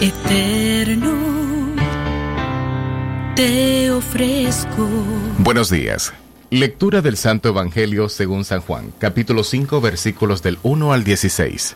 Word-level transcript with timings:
Eterno, 0.00 1.10
te 3.34 3.90
ofrezco. 3.90 4.88
Buenos 5.38 5.70
días. 5.70 6.12
Lectura 6.50 7.02
del 7.02 7.16
Santo 7.16 7.48
Evangelio 7.48 8.08
según 8.08 8.44
San 8.44 8.60
Juan, 8.60 8.92
capítulo 9.00 9.42
5, 9.42 9.80
versículos 9.80 10.40
del 10.40 10.60
1 10.62 10.92
al 10.92 11.02
16. 11.02 11.74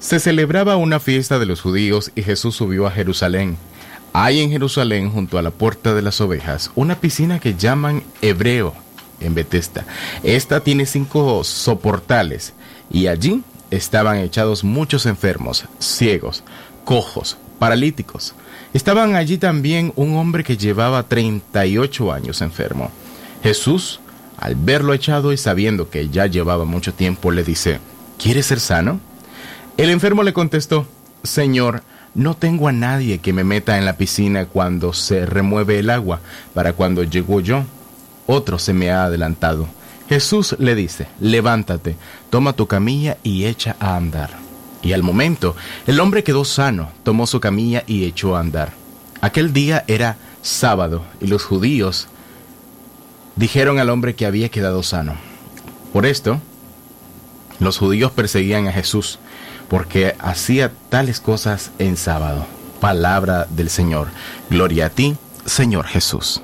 Se 0.00 0.20
celebraba 0.20 0.76
una 0.76 1.00
fiesta 1.00 1.38
de 1.38 1.46
los 1.46 1.62
judíos 1.62 2.12
y 2.14 2.20
Jesús 2.24 2.56
subió 2.56 2.86
a 2.86 2.90
Jerusalén. 2.90 3.56
Hay 4.12 4.42
en 4.42 4.50
Jerusalén, 4.50 5.10
junto 5.10 5.38
a 5.38 5.42
la 5.42 5.50
puerta 5.50 5.94
de 5.94 6.02
las 6.02 6.20
ovejas, 6.20 6.72
una 6.74 7.00
piscina 7.00 7.38
que 7.40 7.54
llaman 7.54 8.02
Hebreo, 8.20 8.74
en 9.20 9.34
Betesda. 9.34 9.86
Esta 10.22 10.60
tiene 10.60 10.84
cinco 10.84 11.42
soportales 11.42 12.52
y 12.90 13.06
allí 13.06 13.42
estaban 13.70 14.18
echados 14.18 14.62
muchos 14.62 15.06
enfermos, 15.06 15.64
ciegos, 15.78 16.44
cojos, 16.84 17.36
paralíticos. 17.58 18.34
Estaban 18.72 19.16
allí 19.16 19.38
también 19.38 19.92
un 19.96 20.16
hombre 20.16 20.44
que 20.44 20.56
llevaba 20.56 21.04
38 21.04 22.12
años 22.12 22.40
enfermo. 22.42 22.90
Jesús, 23.42 24.00
al 24.38 24.54
verlo 24.56 24.94
echado 24.94 25.32
y 25.32 25.36
sabiendo 25.36 25.90
que 25.90 26.08
ya 26.08 26.26
llevaba 26.26 26.64
mucho 26.64 26.92
tiempo, 26.92 27.30
le 27.30 27.44
dice, 27.44 27.78
¿quieres 28.18 28.46
ser 28.46 28.60
sano? 28.60 29.00
El 29.76 29.90
enfermo 29.90 30.22
le 30.22 30.32
contestó, 30.32 30.86
Señor, 31.22 31.82
no 32.14 32.34
tengo 32.34 32.68
a 32.68 32.72
nadie 32.72 33.18
que 33.18 33.32
me 33.32 33.44
meta 33.44 33.76
en 33.78 33.84
la 33.84 33.96
piscina 33.96 34.46
cuando 34.46 34.92
se 34.92 35.26
remueve 35.26 35.78
el 35.78 35.90
agua, 35.90 36.20
para 36.52 36.72
cuando 36.72 37.02
llego 37.02 37.40
yo. 37.40 37.64
Otro 38.26 38.58
se 38.58 38.72
me 38.72 38.90
ha 38.90 39.04
adelantado. 39.04 39.68
Jesús 40.08 40.54
le 40.58 40.74
dice, 40.74 41.08
levántate, 41.20 41.96
toma 42.30 42.52
tu 42.52 42.66
camilla 42.66 43.16
y 43.22 43.46
echa 43.46 43.76
a 43.80 43.96
andar. 43.96 44.43
Y 44.84 44.92
al 44.92 45.02
momento, 45.02 45.56
el 45.86 45.98
hombre 45.98 46.22
quedó 46.22 46.44
sano, 46.44 46.90
tomó 47.02 47.26
su 47.26 47.40
camilla 47.40 47.82
y 47.86 48.04
echó 48.04 48.36
a 48.36 48.40
andar. 48.40 48.72
Aquel 49.22 49.54
día 49.54 49.84
era 49.88 50.18
sábado 50.42 51.02
y 51.20 51.26
los 51.26 51.42
judíos 51.42 52.06
dijeron 53.34 53.78
al 53.78 53.88
hombre 53.88 54.14
que 54.14 54.26
había 54.26 54.50
quedado 54.50 54.82
sano. 54.82 55.16
Por 55.92 56.04
esto, 56.04 56.38
los 57.60 57.78
judíos 57.78 58.12
perseguían 58.12 58.68
a 58.68 58.72
Jesús, 58.72 59.18
porque 59.68 60.14
hacía 60.18 60.72
tales 60.90 61.20
cosas 61.20 61.70
en 61.78 61.96
sábado. 61.96 62.46
Palabra 62.80 63.46
del 63.48 63.70
Señor. 63.70 64.08
Gloria 64.50 64.86
a 64.86 64.90
ti, 64.90 65.16
Señor 65.46 65.86
Jesús. 65.86 66.42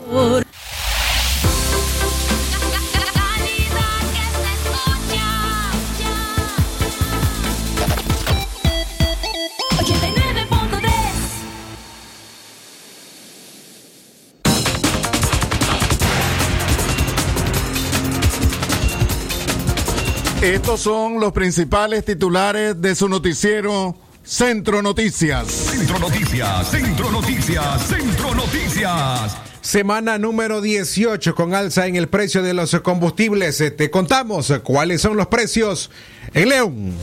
Estos 20.50 20.80
son 20.80 21.20
los 21.20 21.30
principales 21.30 22.04
titulares 22.04 22.82
de 22.82 22.96
su 22.96 23.08
noticiero 23.08 23.96
Centro 24.24 24.82
Noticias. 24.82 25.46
Centro 25.46 26.00
Noticias, 26.00 26.68
Centro 26.68 27.08
Noticias, 27.12 27.86
Centro 27.86 28.34
Noticias. 28.34 29.36
Semana 29.60 30.18
número 30.18 30.60
18 30.60 31.36
con 31.36 31.54
alza 31.54 31.86
en 31.86 31.94
el 31.94 32.08
precio 32.08 32.42
de 32.42 32.52
los 32.52 32.74
combustibles. 32.80 33.62
Te 33.76 33.90
contamos 33.92 34.52
cuáles 34.64 35.02
son 35.02 35.16
los 35.16 35.28
precios 35.28 35.88
en 36.34 36.48
León. 36.48 36.94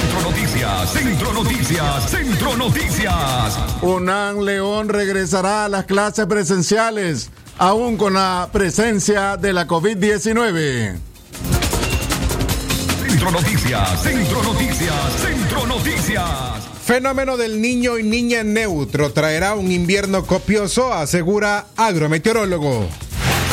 Centro 0.00 0.30
Noticias, 0.30 0.92
Centro 0.92 1.32
Noticias, 1.32 2.08
Centro 2.08 2.56
Noticias. 2.56 3.58
UNAM 3.82 4.42
León 4.42 4.88
regresará 4.88 5.64
a 5.64 5.68
las 5.68 5.86
clases 5.86 6.26
presenciales, 6.26 7.30
aún 7.58 7.96
con 7.96 8.14
la 8.14 8.48
presencia 8.52 9.36
de 9.36 9.52
la 9.52 9.66
COVID-19. 9.66 11.11
Centro 13.22 13.40
Noticias, 13.40 14.02
Centro 14.02 14.42
Noticias, 14.42 15.12
Centro 15.22 15.66
Noticias. 15.68 16.28
Fenómeno 16.84 17.36
del 17.36 17.62
niño 17.62 17.96
y 17.96 18.02
niña 18.02 18.42
neutro 18.42 19.12
traerá 19.12 19.54
un 19.54 19.70
invierno 19.70 20.26
copioso, 20.26 20.92
asegura 20.92 21.66
agrometeorólogo. 21.76 22.88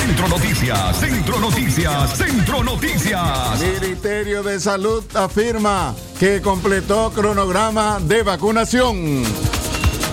Centro 0.04 0.28
Noticias, 0.28 1.00
Centro 1.00 1.40
Noticias, 1.40 2.18
Centro 2.18 2.64
Noticias. 2.64 3.62
Ministerio 3.62 4.42
de 4.42 4.60
Salud 4.60 5.04
afirma 5.14 5.94
que 6.20 6.42
completó 6.42 7.12
cronograma 7.12 8.00
de 8.00 8.24
vacunación. 8.24 9.24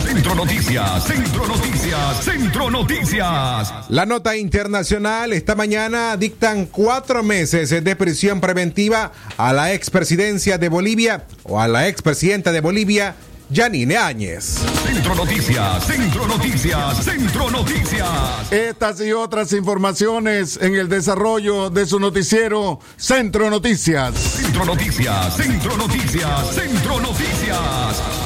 Centro 0.07 0.37
Noticias, 0.37 1.05
Centro 1.05 1.47
Noticias, 1.49 2.25
Centro 2.25 2.71
Noticias. 2.71 3.73
La 3.89 4.07
nota 4.07 4.37
internacional, 4.37 5.33
esta 5.33 5.57
mañana 5.57 6.17
dictan 6.17 6.67
cuatro 6.67 7.25
meses 7.25 7.71
de 7.71 7.97
prisión 7.97 8.41
preventiva 8.41 9.11
a 9.37 9.53
la 9.53 9.73
expresidencia 9.73 10.59
de 10.59 10.69
Bolivia 10.69 11.25
o 11.43 11.61
a 11.61 11.67
la 11.67 11.89
expresidenta 11.89 12.53
de 12.53 12.61
Bolivia, 12.61 13.17
Janine 13.53 13.97
Áñez. 13.97 14.61
Centro 14.85 15.17
Noticias, 15.17 15.85
Centro 15.85 16.27
Noticias, 16.29 17.05
Centro 17.05 17.51
Noticias. 17.51 18.53
Estas 18.53 19.01
y 19.01 19.13
otras 19.13 19.53
informaciones 19.55 20.57
en 20.63 20.77
el 20.77 20.89
desarrollo 20.89 21.69
de 21.69 21.85
su 21.85 21.99
noticiero 21.99 22.79
Centro 22.97 23.51
Noticias. 23.51 24.15
Centro 24.15 24.65
Noticias, 24.65 25.37
Centro 25.37 25.77
Noticias, 25.77 26.55
Centro 26.55 27.01
Noticias. 27.01 28.26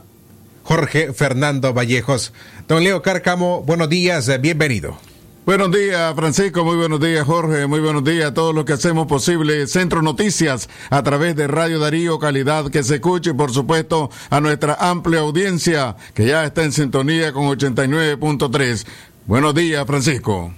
Jorge 0.64 1.12
Fernando 1.12 1.72
Vallejos. 1.72 2.32
Don 2.66 2.82
Leo 2.82 3.02
Cárcamo, 3.02 3.62
buenos 3.62 3.88
días, 3.88 4.28
bienvenido. 4.40 4.98
Buenos 5.46 5.70
días, 5.70 6.12
Francisco. 6.16 6.64
Muy 6.64 6.74
buenos 6.74 6.98
días, 6.98 7.24
Jorge. 7.24 7.68
Muy 7.68 7.78
buenos 7.78 8.02
días 8.02 8.32
a 8.32 8.34
todos 8.34 8.52
los 8.52 8.64
que 8.64 8.72
hacemos 8.72 9.06
posible 9.06 9.68
Centro 9.68 10.02
Noticias 10.02 10.68
a 10.90 11.04
través 11.04 11.36
de 11.36 11.46
Radio 11.46 11.78
Darío, 11.78 12.18
calidad 12.18 12.68
que 12.68 12.82
se 12.82 12.96
escuche 12.96 13.30
y, 13.30 13.34
por 13.34 13.52
supuesto, 13.52 14.10
a 14.30 14.40
nuestra 14.40 14.74
amplia 14.80 15.20
audiencia 15.20 15.94
que 16.14 16.26
ya 16.26 16.44
está 16.44 16.64
en 16.64 16.72
sintonía 16.72 17.32
con 17.32 17.44
89.3. 17.44 18.84
Buenos 19.26 19.54
días, 19.54 19.86
Francisco. 19.86 20.52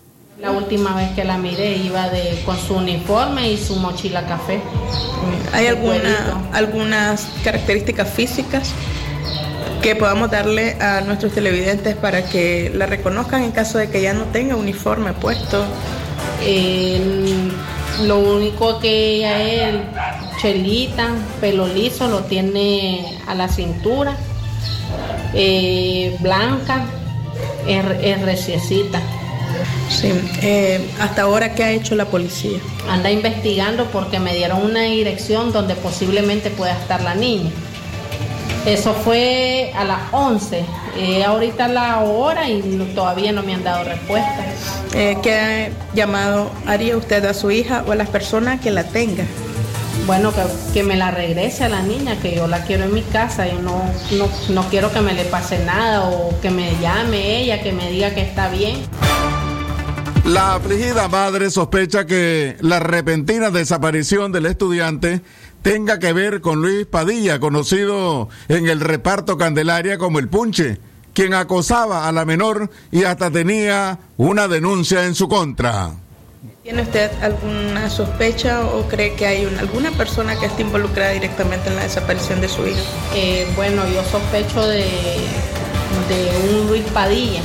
La 0.40 0.50
última 0.50 0.96
vez 0.96 1.12
que 1.14 1.23
la 1.23 1.38
miré 1.38 1.76
iba 1.76 2.08
de, 2.08 2.43
con 2.44 2.58
su 2.58 2.75
uniforme 2.75 3.52
y 3.52 3.56
su 3.56 3.76
mochila 3.76 4.26
café. 4.26 4.61
¿Hay 5.52 5.69
alguna, 5.69 6.50
algunas 6.52 7.28
características 7.44 8.11
físicas 8.11 8.73
que 9.82 9.94
podamos 9.96 10.30
darle 10.30 10.76
a 10.80 11.00
nuestros 11.02 11.32
televidentes 11.32 11.96
para 11.96 12.24
que 12.24 12.72
la 12.74 12.86
reconozcan 12.86 13.42
en 13.42 13.52
caso 13.52 13.78
de 13.78 13.88
que 13.88 14.02
ya 14.02 14.12
no 14.14 14.24
tenga 14.24 14.56
uniforme 14.56 15.12
puesto. 15.12 15.64
Lo 18.02 18.18
único 18.18 18.78
que 18.78 19.16
ella 19.16 19.42
es 19.42 19.74
chelita, 20.40 21.08
pelo 21.40 21.66
liso, 21.66 22.08
lo 22.08 22.24
tiene 22.24 23.18
a 23.26 23.34
la 23.34 23.48
cintura, 23.48 24.16
eh, 25.32 26.14
blanca, 26.20 26.84
es, 27.66 27.84
es 28.02 28.22
reciecita. 28.22 29.00
Sí, 29.88 30.12
eh, 30.42 30.90
hasta 31.00 31.22
ahora, 31.22 31.54
¿qué 31.54 31.64
ha 31.64 31.70
hecho 31.72 31.94
la 31.94 32.04
policía? 32.06 32.58
Anda 32.90 33.10
investigando 33.10 33.86
porque 33.86 34.18
me 34.18 34.34
dieron 34.34 34.62
una 34.62 34.82
dirección 34.82 35.52
donde 35.52 35.74
posiblemente 35.74 36.50
pueda 36.50 36.72
estar 36.72 37.00
la 37.02 37.14
niña. 37.14 37.50
Eso 38.66 38.94
fue 38.94 39.72
a 39.76 39.84
las 39.84 40.00
11. 40.10 40.64
Eh, 40.96 41.22
ahorita 41.22 41.68
la 41.68 42.00
hora 42.00 42.48
y 42.48 42.62
no, 42.62 42.84
todavía 42.86 43.30
no 43.30 43.44
me 43.44 43.54
han 43.54 43.62
dado 43.62 43.84
respuesta. 43.84 44.44
Eh, 44.92 45.16
¿Qué 45.22 45.70
llamado 45.94 46.50
haría 46.66 46.96
usted 46.96 47.24
a 47.26 47.32
su 47.32 47.52
hija 47.52 47.84
o 47.86 47.92
a 47.92 47.94
las 47.94 48.08
personas 48.08 48.60
que 48.60 48.72
la 48.72 48.82
tengan? 48.82 49.28
Bueno, 50.04 50.32
que, 50.32 50.42
que, 50.74 50.82
me 50.82 50.96
la 50.96 51.12
regrese 51.12 51.62
a 51.62 51.68
la 51.68 51.82
niña, 51.82 52.18
que 52.20 52.34
yo 52.34 52.48
la 52.48 52.64
quiero 52.64 52.84
en 52.84 52.94
mi 52.94 53.02
casa. 53.02 53.46
Yo 53.46 53.62
no, 53.62 53.84
no, 54.10 54.28
no 54.48 54.68
quiero 54.68 54.92
que 54.92 55.00
me 55.00 55.14
le 55.14 55.24
pase 55.26 55.64
nada 55.64 56.02
o 56.02 56.38
que 56.40 56.50
me 56.50 56.76
llame 56.80 57.38
ella, 57.38 57.62
que 57.62 57.72
me 57.72 57.88
diga 57.92 58.14
que 58.14 58.22
está 58.22 58.48
bien. 58.48 58.82
La 60.26 60.56
afligida 60.56 61.06
madre 61.06 61.50
sospecha 61.50 62.04
que 62.04 62.56
la 62.58 62.80
repentina 62.80 63.50
desaparición 63.50 64.32
del 64.32 64.46
estudiante 64.46 65.20
tenga 65.66 65.98
que 65.98 66.12
ver 66.12 66.40
con 66.42 66.62
Luis 66.62 66.86
Padilla, 66.86 67.40
conocido 67.40 68.28
en 68.46 68.68
el 68.68 68.78
reparto 68.78 69.36
Candelaria 69.36 69.98
como 69.98 70.20
el 70.20 70.28
Punche, 70.28 70.78
quien 71.12 71.34
acosaba 71.34 72.06
a 72.06 72.12
la 72.12 72.24
menor 72.24 72.70
y 72.92 73.02
hasta 73.02 73.32
tenía 73.32 73.98
una 74.16 74.46
denuncia 74.46 75.06
en 75.06 75.16
su 75.16 75.28
contra. 75.28 75.90
¿Tiene 76.62 76.82
usted 76.82 77.10
alguna 77.20 77.90
sospecha 77.90 78.64
o 78.64 78.86
cree 78.86 79.14
que 79.14 79.26
hay 79.26 79.44
una, 79.44 79.58
alguna 79.58 79.90
persona 79.90 80.38
que 80.38 80.46
esté 80.46 80.62
involucrada 80.62 81.10
directamente 81.10 81.68
en 81.68 81.74
la 81.74 81.82
desaparición 81.82 82.40
de 82.40 82.48
su 82.48 82.64
hija? 82.64 82.80
Eh, 83.16 83.48
bueno, 83.56 83.82
yo 83.92 84.04
sospecho 84.04 84.68
de, 84.68 84.84
de 86.08 86.48
un 86.48 86.68
Luis 86.68 86.84
Padilla, 86.94 87.40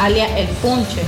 alias 0.00 0.32
el 0.36 0.48
Punche, 0.56 1.02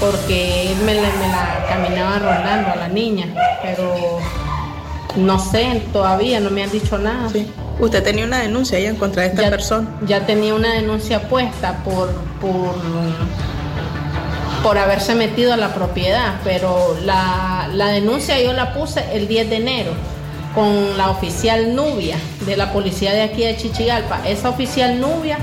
porque 0.00 0.72
él 0.72 0.78
me, 0.78 0.94
me 0.94 1.28
la 1.28 1.66
caminaba 1.68 2.18
rondando 2.20 2.70
a 2.70 2.76
la 2.76 2.88
niña, 2.88 3.26
pero 3.62 4.18
no 5.16 5.38
sé, 5.38 5.82
todavía 5.92 6.40
no 6.40 6.50
me 6.50 6.62
han 6.62 6.70
dicho 6.70 6.98
nada. 6.98 7.28
Sí. 7.30 7.46
¿Usted 7.78 8.02
tenía 8.02 8.24
una 8.24 8.40
denuncia 8.40 8.78
ahí 8.78 8.86
en 8.86 8.96
contra 8.96 9.22
de 9.22 9.28
esta 9.28 9.42
ya, 9.42 9.50
persona? 9.50 9.88
Ya 10.06 10.26
tenía 10.26 10.54
una 10.54 10.74
denuncia 10.74 11.28
puesta 11.28 11.78
por, 11.84 12.10
por, 12.40 12.74
por 14.62 14.78
haberse 14.78 15.14
metido 15.14 15.52
a 15.52 15.56
la 15.56 15.74
propiedad, 15.74 16.34
pero 16.44 16.96
la, 17.04 17.68
la 17.72 17.88
denuncia 17.88 18.40
yo 18.40 18.52
la 18.52 18.74
puse 18.74 19.04
el 19.12 19.28
10 19.28 19.50
de 19.50 19.56
enero 19.56 19.92
con 20.54 20.96
la 20.96 21.10
oficial 21.10 21.74
Nubia 21.74 22.16
de 22.46 22.56
la 22.56 22.72
policía 22.72 23.12
de 23.12 23.22
aquí 23.22 23.42
de 23.42 23.56
Chichigalpa. 23.56 24.20
Esa 24.26 24.50
oficial 24.50 25.00
Nubia 25.00 25.38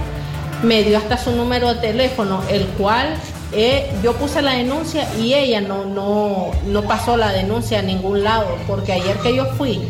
me 0.63 0.83
dio 0.83 0.98
hasta 0.98 1.18
su 1.18 1.31
número 1.31 1.74
de 1.74 1.81
teléfono, 1.81 2.42
el 2.50 2.66
cual 2.77 3.16
eh, 3.51 3.90
yo 4.04 4.13
puse 4.13 4.42
la 4.42 4.51
denuncia 4.51 5.07
y 5.18 5.34
ella 5.34 5.62
no, 5.62 5.86
no, 5.86 6.51
no 6.68 6.81
pasó 6.84 7.18
la 7.18 7.31
denuncia 7.31 7.80
a 7.80 7.81
ningún 7.81 8.24
lado, 8.24 8.57
porque 8.68 8.94
ayer 8.94 9.18
que 9.18 9.36
yo 9.36 9.46
fui 9.57 9.81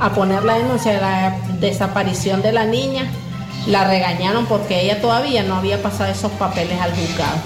a 0.00 0.10
poner 0.10 0.44
la 0.44 0.54
denuncia 0.54 0.92
de 0.92 1.00
la 1.00 1.36
desaparición 1.60 2.42
de 2.42 2.52
la 2.52 2.66
niña, 2.66 3.06
la 3.66 3.84
regañaron 3.88 4.46
porque 4.46 4.82
ella 4.82 5.00
todavía 5.00 5.42
no 5.42 5.56
había 5.56 5.82
pasado 5.82 6.10
esos 6.10 6.30
papeles 6.32 6.80
al 6.80 6.92
juzgado. 6.92 7.38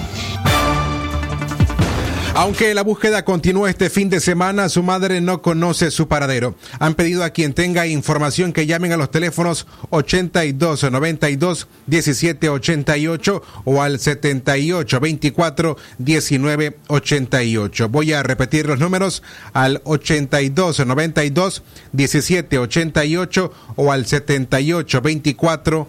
Aunque 2.34 2.74
la 2.74 2.82
búsqueda 2.82 3.24
continúa 3.24 3.68
este 3.70 3.90
fin 3.90 4.08
de 4.08 4.20
semana, 4.20 4.68
su 4.68 4.84
madre 4.84 5.20
no 5.20 5.42
conoce 5.42 5.90
su 5.90 6.06
paradero. 6.06 6.54
Han 6.78 6.94
pedido 6.94 7.24
a 7.24 7.30
quien 7.30 7.52
tenga 7.54 7.88
información 7.88 8.52
que 8.52 8.66
llamen 8.66 8.92
a 8.92 8.96
los 8.96 9.10
teléfonos 9.10 9.66
82 9.90 10.90
92 10.90 11.68
17 11.86 12.48
88 12.48 13.42
o 13.64 13.82
al 13.82 13.98
78 13.98 15.00
24 15.00 15.76
19 15.98 16.76
88. 16.86 17.88
Voy 17.88 18.12
a 18.12 18.22
repetir 18.22 18.66
los 18.66 18.78
números 18.78 19.24
al 19.52 19.82
82 19.84 20.86
92 20.86 21.62
17 21.92 22.58
88 22.58 23.52
o 23.75 23.92
al 23.92 24.06
78 24.06 25.00
24 25.02 25.88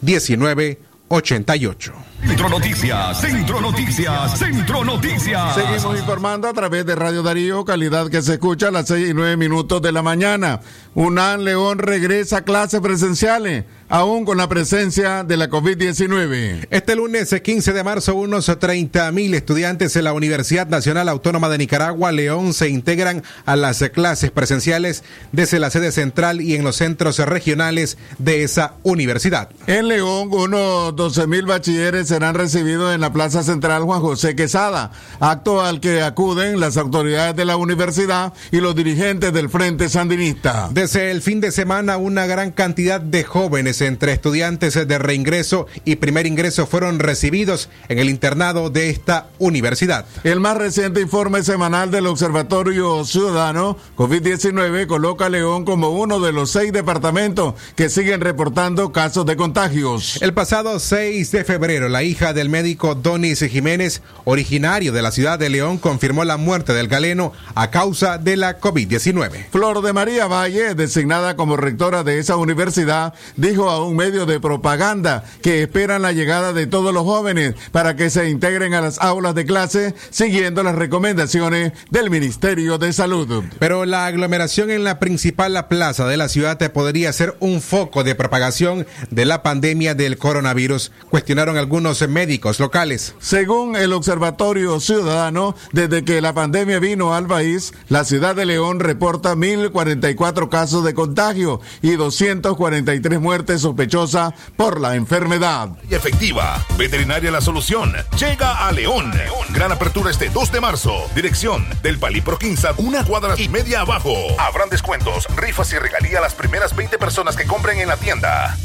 19 0.00 0.78
88. 1.08 2.09
Centro 2.22 2.48
Noticias, 2.50 3.20
Centro 3.20 3.60
Noticias, 3.60 4.38
Centro 4.38 4.84
Noticias. 4.84 5.54
Seguimos 5.54 5.98
informando 5.98 6.48
a 6.48 6.52
través 6.52 6.84
de 6.84 6.94
Radio 6.94 7.22
Darío, 7.22 7.64
calidad 7.64 8.08
que 8.08 8.20
se 8.20 8.34
escucha 8.34 8.68
a 8.68 8.70
las 8.70 8.88
seis 8.88 9.10
y 9.10 9.14
nueve 9.14 9.36
minutos 9.36 9.80
de 9.80 9.90
la 9.90 10.02
mañana. 10.02 10.60
UNAM 10.94 11.40
León 11.40 11.78
regresa 11.78 12.38
a 12.38 12.44
clases 12.44 12.80
presenciales, 12.80 13.64
aún 13.88 14.24
con 14.24 14.36
la 14.36 14.48
presencia 14.48 15.24
de 15.24 15.36
la 15.36 15.48
COVID-19. 15.48 16.66
Este 16.70 16.96
lunes 16.96 17.34
15 17.42 17.72
de 17.72 17.84
marzo, 17.84 18.14
unos 18.14 18.46
30 18.58 19.10
mil 19.12 19.32
estudiantes 19.34 19.96
en 19.96 20.04
la 20.04 20.12
Universidad 20.12 20.66
Nacional 20.66 21.08
Autónoma 21.08 21.48
de 21.48 21.58
Nicaragua, 21.58 22.12
León, 22.12 22.52
se 22.52 22.68
integran 22.68 23.22
a 23.46 23.56
las 23.56 23.82
clases 23.90 24.30
presenciales 24.30 25.04
desde 25.32 25.58
la 25.58 25.70
sede 25.70 25.92
central 25.92 26.40
y 26.40 26.54
en 26.54 26.64
los 26.64 26.76
centros 26.76 27.18
regionales 27.18 27.96
de 28.18 28.42
esa 28.42 28.74
universidad. 28.82 29.48
En 29.66 29.88
León, 29.88 30.28
unos 30.32 30.94
12 30.96 31.26
mil 31.26 31.46
bachilleres 31.46 32.09
serán 32.10 32.34
recibidos 32.34 32.92
en 32.92 33.00
la 33.00 33.12
Plaza 33.12 33.44
Central 33.44 33.84
Juan 33.84 34.00
José 34.00 34.34
Quesada, 34.34 34.90
acto 35.20 35.62
al 35.62 35.78
que 35.78 36.02
acuden 36.02 36.58
las 36.58 36.76
autoridades 36.76 37.36
de 37.36 37.44
la 37.44 37.56
universidad 37.56 38.32
y 38.50 38.60
los 38.60 38.74
dirigentes 38.74 39.32
del 39.32 39.48
Frente 39.48 39.88
Sandinista. 39.88 40.68
Desde 40.72 41.12
el 41.12 41.22
fin 41.22 41.40
de 41.40 41.52
semana, 41.52 41.98
una 41.98 42.26
gran 42.26 42.50
cantidad 42.50 43.00
de 43.00 43.22
jóvenes 43.22 43.80
entre 43.80 44.12
estudiantes 44.12 44.74
de 44.74 44.98
reingreso 44.98 45.68
y 45.84 45.96
primer 45.96 46.26
ingreso 46.26 46.66
fueron 46.66 46.98
recibidos 46.98 47.68
en 47.88 48.00
el 48.00 48.10
internado 48.10 48.70
de 48.70 48.90
esta 48.90 49.28
universidad. 49.38 50.04
El 50.24 50.40
más 50.40 50.56
reciente 50.56 51.00
informe 51.00 51.44
semanal 51.44 51.92
del 51.92 52.08
Observatorio 52.08 53.04
Ciudadano 53.04 53.76
COVID-19 53.96 54.88
coloca 54.88 55.26
a 55.26 55.28
León 55.28 55.64
como 55.64 55.90
uno 55.90 56.18
de 56.18 56.32
los 56.32 56.50
seis 56.50 56.72
departamentos 56.72 57.54
que 57.76 57.88
siguen 57.88 58.20
reportando 58.20 58.90
casos 58.90 59.26
de 59.26 59.36
contagios. 59.36 60.20
El 60.20 60.34
pasado 60.34 60.80
6 60.80 61.30
de 61.30 61.44
febrero, 61.44 61.88
la 61.88 61.99
la 62.00 62.04
hija 62.04 62.32
del 62.32 62.48
médico 62.48 62.94
Donis 62.94 63.40
Jiménez, 63.40 64.00
originario 64.24 64.90
de 64.90 65.02
la 65.02 65.12
ciudad 65.12 65.38
de 65.38 65.50
León, 65.50 65.76
confirmó 65.76 66.24
la 66.24 66.38
muerte 66.38 66.72
del 66.72 66.88
galeno 66.88 67.34
a 67.54 67.70
causa 67.70 68.16
de 68.16 68.38
la 68.38 68.58
COVID-19. 68.58 69.50
Flor 69.52 69.82
de 69.82 69.92
María 69.92 70.26
Valle, 70.26 70.74
designada 70.74 71.36
como 71.36 71.58
rectora 71.58 72.02
de 72.02 72.18
esa 72.18 72.36
universidad, 72.36 73.12
dijo 73.36 73.68
a 73.68 73.84
un 73.84 73.96
medio 73.96 74.24
de 74.24 74.40
propaganda 74.40 75.24
que 75.42 75.62
esperan 75.62 76.00
la 76.00 76.12
llegada 76.12 76.54
de 76.54 76.66
todos 76.66 76.94
los 76.94 77.02
jóvenes 77.02 77.54
para 77.70 77.96
que 77.96 78.08
se 78.08 78.30
integren 78.30 78.72
a 78.72 78.80
las 78.80 78.98
aulas 78.98 79.34
de 79.34 79.44
clase 79.44 79.94
siguiendo 80.08 80.62
las 80.62 80.76
recomendaciones 80.76 81.74
del 81.90 82.08
Ministerio 82.08 82.78
de 82.78 82.94
Salud. 82.94 83.44
Pero 83.58 83.84
la 83.84 84.06
aglomeración 84.06 84.70
en 84.70 84.84
la 84.84 85.00
principal 85.00 85.66
plaza 85.68 86.06
de 86.06 86.16
la 86.16 86.30
ciudad 86.30 86.56
podría 86.72 87.12
ser 87.12 87.36
un 87.40 87.60
foco 87.60 88.04
de 88.04 88.14
propagación 88.14 88.86
de 89.10 89.26
la 89.26 89.42
pandemia 89.42 89.94
del 89.94 90.16
coronavirus, 90.16 90.92
cuestionaron 91.10 91.58
algunos 91.58 91.89
médicos 92.08 92.60
locales. 92.60 93.14
Según 93.18 93.76
el 93.76 93.92
Observatorio 93.92 94.80
Ciudadano, 94.80 95.54
desde 95.72 96.04
que 96.04 96.20
la 96.20 96.32
pandemia 96.32 96.78
vino 96.78 97.14
al 97.14 97.26
país, 97.26 97.72
la 97.88 98.04
ciudad 98.04 98.34
de 98.34 98.46
León 98.46 98.80
reporta 98.80 99.34
1.044 99.34 100.48
casos 100.48 100.84
de 100.84 100.94
contagio 100.94 101.60
y 101.82 101.96
243 101.96 103.20
muertes 103.20 103.62
sospechosas 103.62 104.34
por 104.56 104.80
la 104.80 104.94
enfermedad. 104.94 105.70
Y 105.90 105.94
efectiva, 105.94 106.64
Veterinaria 106.78 107.30
La 107.30 107.40
Solución 107.40 107.92
llega 108.18 108.66
a 108.66 108.72
León. 108.72 109.12
Gran 109.50 109.72
apertura 109.72 110.10
este 110.10 110.28
2 110.30 110.52
de 110.52 110.60
marzo. 110.60 110.92
Dirección 111.14 111.66
del 111.82 111.98
Palipro 111.98 112.38
Quinza, 112.38 112.72
una 112.78 113.04
cuadra 113.04 113.34
y 113.38 113.48
media 113.48 113.80
abajo. 113.80 114.14
Habrán 114.38 114.70
descuentos, 114.70 115.26
rifas 115.36 115.72
y 115.72 115.78
regalía 115.78 116.18
a 116.18 116.22
las 116.22 116.34
primeras 116.34 116.74
20 116.76 116.98
personas 116.98 117.36
que 117.36 117.46
compren 117.46 117.78
en 117.78 117.88
la 117.88 117.96
tienda. 117.96 118.56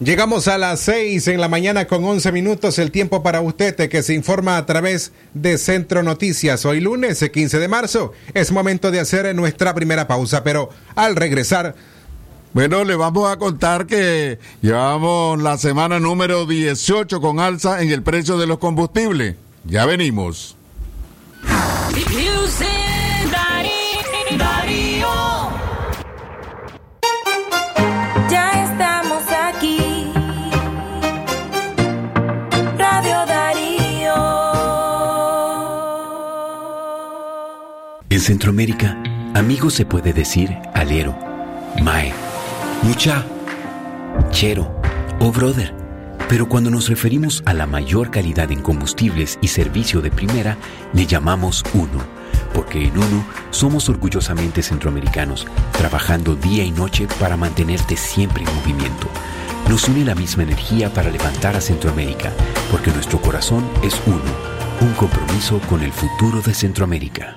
Llegamos 0.00 0.46
a 0.46 0.58
las 0.58 0.78
6 0.80 1.26
en 1.26 1.40
la 1.40 1.48
mañana 1.48 1.88
con 1.88 2.04
11 2.04 2.30
minutos, 2.30 2.78
el 2.78 2.92
tiempo 2.92 3.24
para 3.24 3.40
usted 3.40 3.74
que 3.88 4.04
se 4.04 4.14
informa 4.14 4.56
a 4.56 4.64
través 4.64 5.10
de 5.34 5.58
Centro 5.58 6.04
Noticias. 6.04 6.64
Hoy 6.64 6.80
lunes 6.80 7.18
15 7.18 7.58
de 7.58 7.66
marzo 7.66 8.12
es 8.32 8.52
momento 8.52 8.92
de 8.92 9.00
hacer 9.00 9.34
nuestra 9.34 9.74
primera 9.74 10.06
pausa, 10.06 10.44
pero 10.44 10.70
al 10.94 11.16
regresar... 11.16 11.74
Bueno, 12.54 12.84
le 12.84 12.94
vamos 12.94 13.30
a 13.30 13.36
contar 13.36 13.86
que 13.86 14.38
llevamos 14.62 15.40
la 15.42 15.58
semana 15.58 16.00
número 16.00 16.46
18 16.46 17.20
con 17.20 17.40
alza 17.40 17.82
en 17.82 17.90
el 17.90 18.02
precio 18.02 18.38
de 18.38 18.46
los 18.46 18.58
combustibles. 18.58 19.36
Ya 19.64 19.84
venimos. 19.84 20.57
En 38.18 38.24
Centroamérica, 38.24 39.00
amigo 39.34 39.70
se 39.70 39.86
puede 39.86 40.12
decir 40.12 40.52
alero, 40.74 41.16
mae, 41.80 42.12
mucha, 42.82 43.24
chero 44.30 44.82
o 45.20 45.30
brother. 45.30 45.72
Pero 46.28 46.48
cuando 46.48 46.68
nos 46.68 46.88
referimos 46.88 47.44
a 47.46 47.54
la 47.54 47.68
mayor 47.68 48.10
calidad 48.10 48.50
en 48.50 48.60
combustibles 48.60 49.38
y 49.40 49.46
servicio 49.46 50.00
de 50.00 50.10
primera, 50.10 50.56
le 50.94 51.06
llamamos 51.06 51.62
uno, 51.74 52.00
porque 52.54 52.86
en 52.86 52.98
uno 52.98 53.24
somos 53.50 53.88
orgullosamente 53.88 54.64
centroamericanos, 54.64 55.46
trabajando 55.70 56.34
día 56.34 56.64
y 56.64 56.72
noche 56.72 57.06
para 57.20 57.36
mantenerte 57.36 57.96
siempre 57.96 58.42
en 58.42 58.52
movimiento. 58.56 59.06
Nos 59.68 59.86
une 59.86 60.04
la 60.04 60.16
misma 60.16 60.42
energía 60.42 60.92
para 60.92 61.08
levantar 61.08 61.54
a 61.54 61.60
Centroamérica, 61.60 62.32
porque 62.72 62.90
nuestro 62.90 63.20
corazón 63.20 63.64
es 63.84 63.94
uno, 64.06 64.18
un 64.80 64.92
compromiso 64.94 65.60
con 65.68 65.84
el 65.84 65.92
futuro 65.92 66.42
de 66.42 66.52
Centroamérica. 66.52 67.36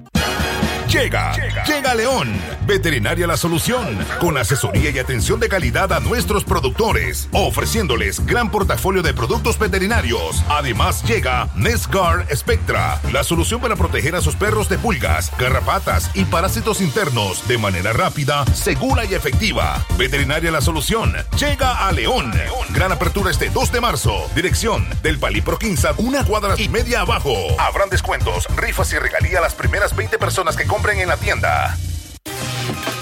Llega, 0.91 1.31
llega 1.65 1.95
León, 1.95 2.29
Veterinaria 2.67 3.25
La 3.25 3.37
Solución, 3.37 3.97
con 4.19 4.37
asesoría 4.37 4.89
y 4.89 4.99
atención 4.99 5.39
de 5.39 5.47
calidad 5.47 5.93
a 5.93 6.01
nuestros 6.01 6.43
productores, 6.43 7.29
ofreciéndoles 7.31 8.25
gran 8.25 8.51
portafolio 8.51 9.01
de 9.01 9.13
productos 9.13 9.57
veterinarios. 9.57 10.43
Además 10.49 11.01
llega 11.03 11.47
Nesgar 11.55 12.27
Spectra, 12.35 12.99
la 13.13 13.23
solución 13.23 13.61
para 13.61 13.77
proteger 13.77 14.15
a 14.15 14.21
sus 14.21 14.35
perros 14.35 14.67
de 14.67 14.77
pulgas, 14.79 15.31
garrapatas 15.39 16.11
y 16.13 16.25
parásitos 16.25 16.81
internos 16.81 17.47
de 17.47 17.57
manera 17.57 17.93
rápida, 17.93 18.45
segura 18.47 19.05
y 19.05 19.13
efectiva. 19.13 19.85
Veterinaria 19.97 20.51
La 20.51 20.59
Solución 20.59 21.15
llega 21.39 21.87
a 21.87 21.91
León. 21.93 22.33
Gran 22.71 22.91
apertura 22.91 23.31
este 23.31 23.49
2 23.49 23.71
de 23.71 23.79
marzo. 23.79 24.29
Dirección 24.35 24.85
del 25.03 25.19
Palipro 25.19 25.57
Quinza, 25.57 25.93
una 25.95 26.25
cuadra 26.25 26.55
y 26.57 26.67
media 26.67 26.99
abajo. 27.01 27.33
Habrán 27.59 27.89
descuentos, 27.89 28.45
rifas 28.57 28.91
y 28.91 28.99
regalía 28.99 29.39
a 29.39 29.41
las 29.41 29.55
primeras 29.55 29.95
20 29.95 30.17
personas 30.17 30.57
que 30.57 30.65
compren 30.65 30.80
en 30.89 31.07
la 31.07 31.17
tienda. 31.17 31.77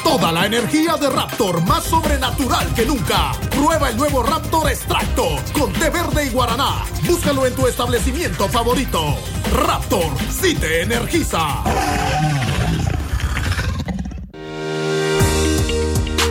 Toda 0.04 0.32
la 0.32 0.46
energía 0.46 0.98
de 0.98 1.10
Raptor 1.10 1.62
más 1.62 1.86
sobrenatural 1.86 2.74
que 2.74 2.86
nunca. 2.86 3.32
Prueba 3.50 3.90
el 3.90 3.98
nuevo 3.98 4.22
Raptor 4.22 4.70
Extracto 4.70 5.38
con 5.54 5.72
té 5.74 5.90
verde 5.90 6.26
y 6.26 6.30
guaraná. 6.30 6.84
Búscalo 7.08 7.46
en 7.46 7.56
tu 7.56 7.68
establecimiento 7.68 8.50
favorito. 8.50 9.18
Raptor, 9.66 10.12
si 10.30 10.56
te 10.56 10.82
energiza. 10.82 11.64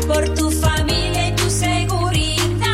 Por 0.06 0.28
tu 0.34 0.50
familia 0.50 1.28
y 1.28 1.32
tu 1.34 1.50
seguridad. 1.50 2.66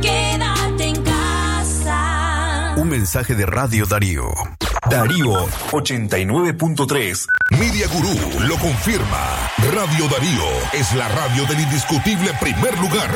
Quédate 0.00 0.84
en 0.84 1.02
casa. 1.02 2.74
Un 2.76 2.88
mensaje 2.88 3.34
de 3.34 3.46
Radio 3.46 3.84
Darío. 3.86 4.55
Darío 4.90 5.46
89.3. 5.72 7.26
Media 7.58 7.88
Gurú 7.88 8.46
lo 8.46 8.56
confirma. 8.58 9.50
Radio 9.74 10.08
Darío 10.08 10.44
es 10.72 10.94
la 10.94 11.08
radio 11.08 11.44
del 11.46 11.60
indiscutible 11.60 12.30
primer 12.40 12.78
lugar. 12.78 13.10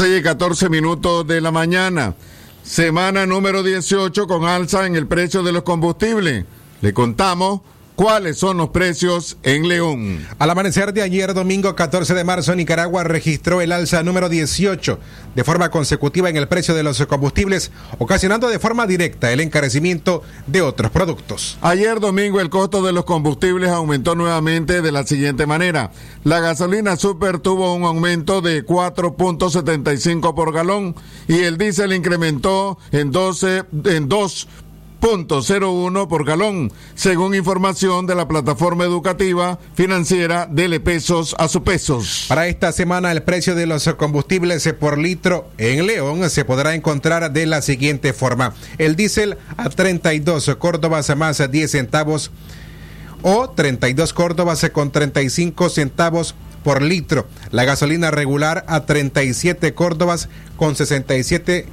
y 0.00 0.22
14 0.22 0.68
minutos 0.68 1.26
de 1.26 1.40
la 1.40 1.50
mañana. 1.50 2.14
Semana 2.62 3.26
número 3.26 3.62
18 3.62 4.26
con 4.26 4.44
alza 4.44 4.86
en 4.86 4.94
el 4.94 5.06
precio 5.06 5.42
de 5.42 5.52
los 5.52 5.62
combustibles. 5.62 6.44
Le 6.80 6.92
contamos 6.92 7.60
¿Cuáles 7.98 8.38
son 8.38 8.58
los 8.58 8.68
precios 8.68 9.38
en 9.42 9.66
León? 9.66 10.24
Al 10.38 10.50
amanecer 10.50 10.92
de 10.92 11.02
ayer, 11.02 11.34
domingo 11.34 11.74
14 11.74 12.14
de 12.14 12.22
marzo, 12.22 12.54
Nicaragua 12.54 13.02
registró 13.02 13.60
el 13.60 13.72
alza 13.72 14.04
número 14.04 14.28
18 14.28 15.00
de 15.34 15.42
forma 15.42 15.72
consecutiva 15.72 16.30
en 16.30 16.36
el 16.36 16.46
precio 16.46 16.76
de 16.76 16.84
los 16.84 17.04
combustibles, 17.06 17.72
ocasionando 17.98 18.48
de 18.48 18.60
forma 18.60 18.86
directa 18.86 19.32
el 19.32 19.40
encarecimiento 19.40 20.22
de 20.46 20.62
otros 20.62 20.92
productos. 20.92 21.58
Ayer 21.60 21.98
domingo 21.98 22.40
el 22.40 22.50
costo 22.50 22.82
de 22.82 22.92
los 22.92 23.04
combustibles 23.04 23.70
aumentó 23.70 24.14
nuevamente 24.14 24.80
de 24.80 24.92
la 24.92 25.04
siguiente 25.04 25.46
manera. 25.46 25.90
La 26.22 26.38
gasolina 26.38 26.94
super 26.94 27.40
tuvo 27.40 27.74
un 27.74 27.82
aumento 27.82 28.40
de 28.40 28.64
4.75 28.64 30.36
por 30.36 30.52
galón 30.52 30.94
y 31.26 31.40
el 31.40 31.58
diésel 31.58 31.92
incrementó 31.92 32.78
en 32.92 33.10
12 33.10 33.64
en 33.86 34.08
2 34.08 34.48
0.01 35.00 36.08
por 36.08 36.24
galón, 36.24 36.72
según 36.94 37.34
información 37.34 38.06
de 38.06 38.14
la 38.14 38.26
plataforma 38.26 38.84
educativa 38.84 39.58
financiera 39.74 40.46
Dele 40.50 40.80
Pesos 40.80 41.36
a 41.38 41.48
su 41.48 41.62
pesos. 41.62 42.26
Para 42.28 42.48
esta 42.48 42.72
semana 42.72 43.12
el 43.12 43.22
precio 43.22 43.54
de 43.54 43.66
los 43.66 43.88
combustibles 43.94 44.68
por 44.78 44.98
litro 44.98 45.48
en 45.56 45.86
León 45.86 46.28
se 46.30 46.44
podrá 46.44 46.74
encontrar 46.74 47.32
de 47.32 47.46
la 47.46 47.62
siguiente 47.62 48.12
forma. 48.12 48.54
El 48.78 48.96
diésel 48.96 49.38
a 49.56 49.68
32 49.68 50.56
córdobas 50.58 51.14
más 51.16 51.42
10 51.50 51.70
centavos 51.70 52.30
o 53.22 53.50
32 53.50 54.12
córdobas 54.12 54.68
con 54.72 54.90
35 54.90 55.68
centavos 55.68 56.34
por 56.64 56.82
litro. 56.82 57.26
La 57.50 57.64
gasolina 57.64 58.10
regular 58.10 58.64
a 58.66 58.84
37 58.84 59.74
córdobas 59.74 60.28
con 60.56 60.74
67 60.74 61.66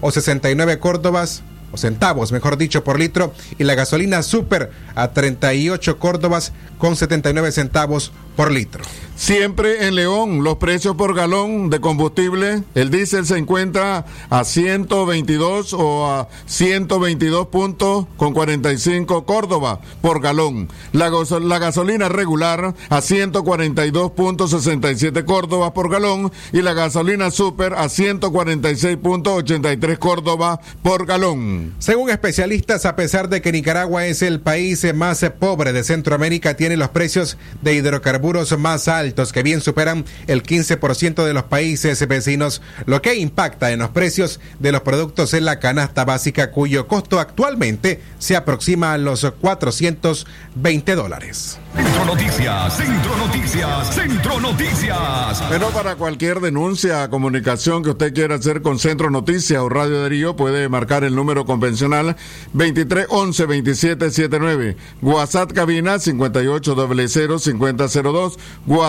o 0.00 0.10
69 0.10 0.78
córdobas 0.78 1.42
o 1.72 1.76
centavos, 1.76 2.32
mejor 2.32 2.56
dicho, 2.56 2.84
por 2.84 2.98
litro, 2.98 3.32
y 3.58 3.64
la 3.64 3.74
gasolina 3.74 4.22
super 4.22 4.70
a 4.94 5.12
38 5.12 5.98
córdobas 5.98 6.52
con 6.78 6.96
79 6.96 7.52
centavos 7.52 8.12
por 8.36 8.50
litro. 8.50 8.84
Siempre 9.16 9.86
en 9.86 9.94
León, 9.94 10.42
los 10.44 10.56
precios 10.56 10.94
por 10.94 11.14
galón 11.14 11.70
de 11.70 11.80
combustible, 11.80 12.64
el 12.74 12.90
diésel 12.90 13.24
se 13.24 13.38
encuentra 13.38 14.04
a 14.28 14.44
122 14.44 15.72
o 15.72 16.06
a 16.06 16.28
122 16.44 17.46
puntos 17.46 18.04
con 18.18 18.34
45 18.34 19.24
Córdoba 19.24 19.80
por 20.02 20.20
galón. 20.20 20.68
La, 20.92 21.10
la 21.40 21.58
gasolina 21.58 22.10
regular 22.10 22.74
a 22.90 22.98
142.67 22.98 25.24
Córdoba 25.24 25.72
por 25.72 25.90
galón 25.90 26.30
y 26.52 26.60
la 26.60 26.74
gasolina 26.74 27.30
super 27.30 27.72
a 27.72 27.86
146.83 27.86 29.98
Córdoba 29.98 30.60
por 30.82 31.06
galón. 31.06 31.74
Según 31.78 32.10
especialistas, 32.10 32.84
a 32.84 32.96
pesar 32.96 33.30
de 33.30 33.40
que 33.40 33.50
Nicaragua 33.50 34.04
es 34.04 34.20
el 34.20 34.42
país 34.42 34.86
más 34.94 35.24
pobre 35.40 35.72
de 35.72 35.84
Centroamérica, 35.84 36.54
tiene 36.54 36.76
los 36.76 36.90
precios 36.90 37.38
de 37.62 37.72
hidrocarburos 37.72 38.58
más 38.58 38.88
altos 38.88 39.05
que 39.14 39.42
bien 39.42 39.60
superan 39.60 40.04
el 40.26 40.42
15% 40.42 41.24
de 41.24 41.34
los 41.34 41.44
países 41.44 42.06
vecinos, 42.06 42.62
lo 42.86 43.02
que 43.02 43.16
impacta 43.16 43.72
en 43.72 43.80
los 43.80 43.90
precios 43.90 44.40
de 44.58 44.72
los 44.72 44.82
productos 44.82 45.34
en 45.34 45.44
la 45.44 45.58
canasta 45.58 46.04
básica 46.04 46.50
cuyo 46.50 46.86
costo 46.86 47.20
actualmente 47.20 48.00
se 48.18 48.36
aproxima 48.36 48.92
a 48.92 48.98
los 48.98 49.26
420 49.40 50.94
dólares. 50.94 51.58
Centro 51.74 52.04
Noticias, 52.06 52.76
Centro 52.76 53.16
Noticias, 53.16 53.94
Centro 53.94 54.40
Noticias. 54.40 55.42
Pero 55.50 55.68
para 55.70 55.96
cualquier 55.96 56.40
denuncia, 56.40 57.08
comunicación 57.10 57.82
que 57.82 57.90
usted 57.90 58.14
quiera 58.14 58.36
hacer 58.36 58.62
con 58.62 58.78
Centro 58.78 59.10
Noticias 59.10 59.60
o 59.60 59.68
Radio 59.68 60.00
Darío, 60.00 60.36
puede 60.36 60.68
marcar 60.68 61.04
el 61.04 61.14
número 61.14 61.44
convencional 61.44 62.16
2311 62.54 63.42
2779. 63.42 64.76
WhatsApp 65.02 65.52
cabina 65.52 65.98
5800 65.98 67.42
5002. 67.42 68.38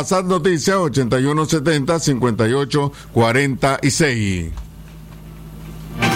WhatsApp 0.07 0.25
Noticias 0.25 0.77
8170 0.77 1.99
5846. 1.99 4.53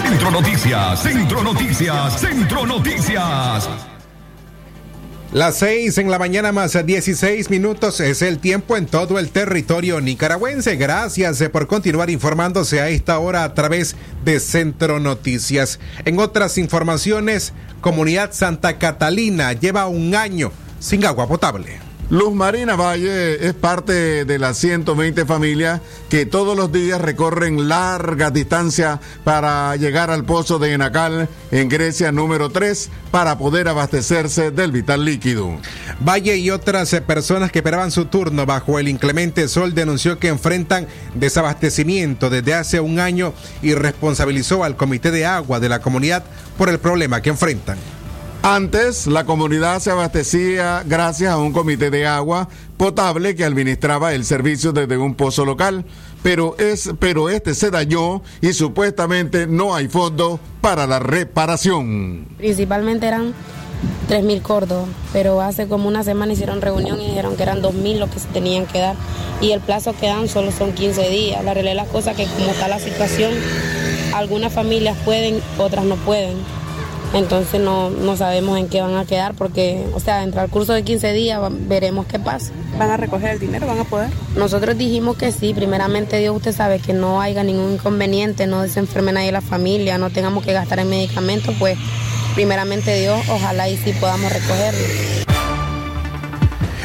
Centro 0.08 0.30
Noticias, 0.30 1.02
Centro 1.02 1.42
Noticias, 1.42 2.18
Centro 2.18 2.66
Noticias. 2.66 3.68
Las 5.32 5.58
6 5.58 5.98
en 5.98 6.10
la 6.10 6.18
mañana 6.18 6.52
más 6.52 6.86
16 6.86 7.50
minutos 7.50 8.00
es 8.00 8.22
el 8.22 8.38
tiempo 8.38 8.78
en 8.78 8.86
todo 8.86 9.18
el 9.18 9.28
territorio 9.28 10.00
nicaragüense. 10.00 10.76
Gracias 10.76 11.38
eh, 11.42 11.50
por 11.50 11.66
continuar 11.66 12.08
informándose 12.08 12.80
a 12.80 12.88
esta 12.88 13.18
hora 13.18 13.44
a 13.44 13.52
través 13.52 13.94
de 14.24 14.40
Centro 14.40 15.00
Noticias. 15.00 15.78
En 16.06 16.18
otras 16.18 16.56
informaciones, 16.56 17.52
Comunidad 17.82 18.32
Santa 18.32 18.78
Catalina 18.78 19.52
lleva 19.52 19.86
un 19.86 20.14
año 20.14 20.50
sin 20.80 21.04
agua 21.04 21.28
potable. 21.28 21.91
Luz 22.12 22.34
Marina 22.34 22.76
Valle 22.76 23.46
es 23.46 23.54
parte 23.54 24.26
de 24.26 24.38
las 24.38 24.58
120 24.58 25.24
familias 25.24 25.80
que 26.10 26.26
todos 26.26 26.54
los 26.54 26.70
días 26.70 27.00
recorren 27.00 27.70
largas 27.70 28.34
distancias 28.34 29.00
para 29.24 29.74
llegar 29.76 30.10
al 30.10 30.22
pozo 30.22 30.58
de 30.58 30.74
Enacal 30.74 31.30
en 31.50 31.70
Grecia 31.70 32.12
número 32.12 32.50
3 32.50 32.90
para 33.10 33.38
poder 33.38 33.66
abastecerse 33.66 34.50
del 34.50 34.72
vital 34.72 35.06
líquido. 35.06 35.56
Valle 36.06 36.36
y 36.36 36.50
otras 36.50 36.90
personas 37.06 37.50
que 37.50 37.60
esperaban 37.60 37.90
su 37.90 38.04
turno 38.04 38.44
bajo 38.44 38.78
el 38.78 38.88
inclemente 38.88 39.48
sol 39.48 39.72
denunció 39.72 40.18
que 40.18 40.28
enfrentan 40.28 40.88
desabastecimiento 41.14 42.28
desde 42.28 42.52
hace 42.52 42.78
un 42.78 43.00
año 43.00 43.32
y 43.62 43.72
responsabilizó 43.72 44.64
al 44.64 44.76
Comité 44.76 45.12
de 45.12 45.24
Agua 45.24 45.60
de 45.60 45.70
la 45.70 45.80
comunidad 45.80 46.24
por 46.58 46.68
el 46.68 46.78
problema 46.78 47.22
que 47.22 47.30
enfrentan. 47.30 47.78
Antes, 48.44 49.06
la 49.06 49.24
comunidad 49.24 49.78
se 49.78 49.92
abastecía 49.92 50.82
gracias 50.84 51.30
a 51.30 51.38
un 51.38 51.52
comité 51.52 51.90
de 51.90 52.08
agua 52.08 52.48
potable 52.76 53.36
que 53.36 53.44
administraba 53.44 54.14
el 54.14 54.24
servicio 54.24 54.72
desde 54.72 54.98
un 54.98 55.14
pozo 55.14 55.44
local, 55.44 55.84
pero, 56.24 56.56
es, 56.58 56.90
pero 56.98 57.30
este 57.30 57.54
se 57.54 57.70
dañó 57.70 58.20
y 58.40 58.52
supuestamente 58.52 59.46
no 59.46 59.76
hay 59.76 59.86
fondo 59.86 60.40
para 60.60 60.88
la 60.88 60.98
reparación. 60.98 62.26
Principalmente 62.36 63.06
eran 63.06 63.32
3.000 64.08 64.42
córdoba, 64.42 64.86
pero 65.12 65.40
hace 65.40 65.68
como 65.68 65.86
una 65.86 66.02
semana 66.02 66.32
hicieron 66.32 66.60
reunión 66.60 67.00
y 67.00 67.10
dijeron 67.10 67.36
que 67.36 67.44
eran 67.44 67.62
2.000 67.62 67.98
lo 67.98 68.10
que 68.10 68.18
se 68.18 68.26
tenían 68.26 68.66
que 68.66 68.80
dar 68.80 68.96
y 69.40 69.52
el 69.52 69.60
plazo 69.60 69.94
que 69.94 70.08
dan 70.08 70.26
solo 70.26 70.50
son 70.50 70.72
15 70.72 71.10
días. 71.10 71.44
La 71.44 71.54
realidad 71.54 71.76
es 71.76 71.86
la 71.86 71.92
cosa 71.92 72.14
que 72.14 72.26
como 72.26 72.50
está 72.50 72.66
la 72.66 72.80
situación, 72.80 73.34
algunas 74.16 74.52
familias 74.52 74.98
pueden, 75.04 75.40
otras 75.58 75.84
no 75.84 75.94
pueden 75.94 76.38
entonces 77.14 77.60
no, 77.60 77.90
no, 77.90 78.16
sabemos 78.16 78.58
en 78.58 78.68
qué 78.68 78.80
van 78.80 78.96
a 78.96 79.04
quedar 79.04 79.34
porque, 79.34 79.86
o 79.94 80.00
sea, 80.00 80.20
dentro 80.20 80.40
del 80.40 80.50
curso 80.50 80.72
de 80.72 80.82
15 80.82 81.12
días 81.12 81.40
veremos 81.68 82.06
qué 82.06 82.18
pasa. 82.18 82.52
¿Van 82.78 82.90
a 82.90 82.96
recoger 82.96 83.30
el 83.30 83.38
dinero? 83.38 83.66
¿Van 83.66 83.80
a 83.80 83.84
poder? 83.84 84.10
Nosotros 84.36 84.76
dijimos 84.78 85.16
que 85.16 85.30
sí, 85.32 85.52
primeramente 85.54 86.18
Dios 86.18 86.34
usted 86.34 86.52
sabe 86.52 86.78
que 86.78 86.92
no 86.92 87.20
haya 87.20 87.42
ningún 87.44 87.72
inconveniente, 87.72 88.46
no 88.46 88.66
se 88.66 88.80
enferme 88.80 89.12
nadie 89.12 89.30
la 89.32 89.42
familia, 89.42 89.98
no 89.98 90.10
tengamos 90.10 90.44
que 90.44 90.52
gastar 90.52 90.78
en 90.78 90.88
medicamentos, 90.88 91.54
pues 91.58 91.76
primeramente 92.34 92.98
Dios, 92.98 93.20
ojalá 93.28 93.68
y 93.68 93.76
sí 93.76 93.92
podamos 93.92 94.32
recogerlo. 94.32 95.21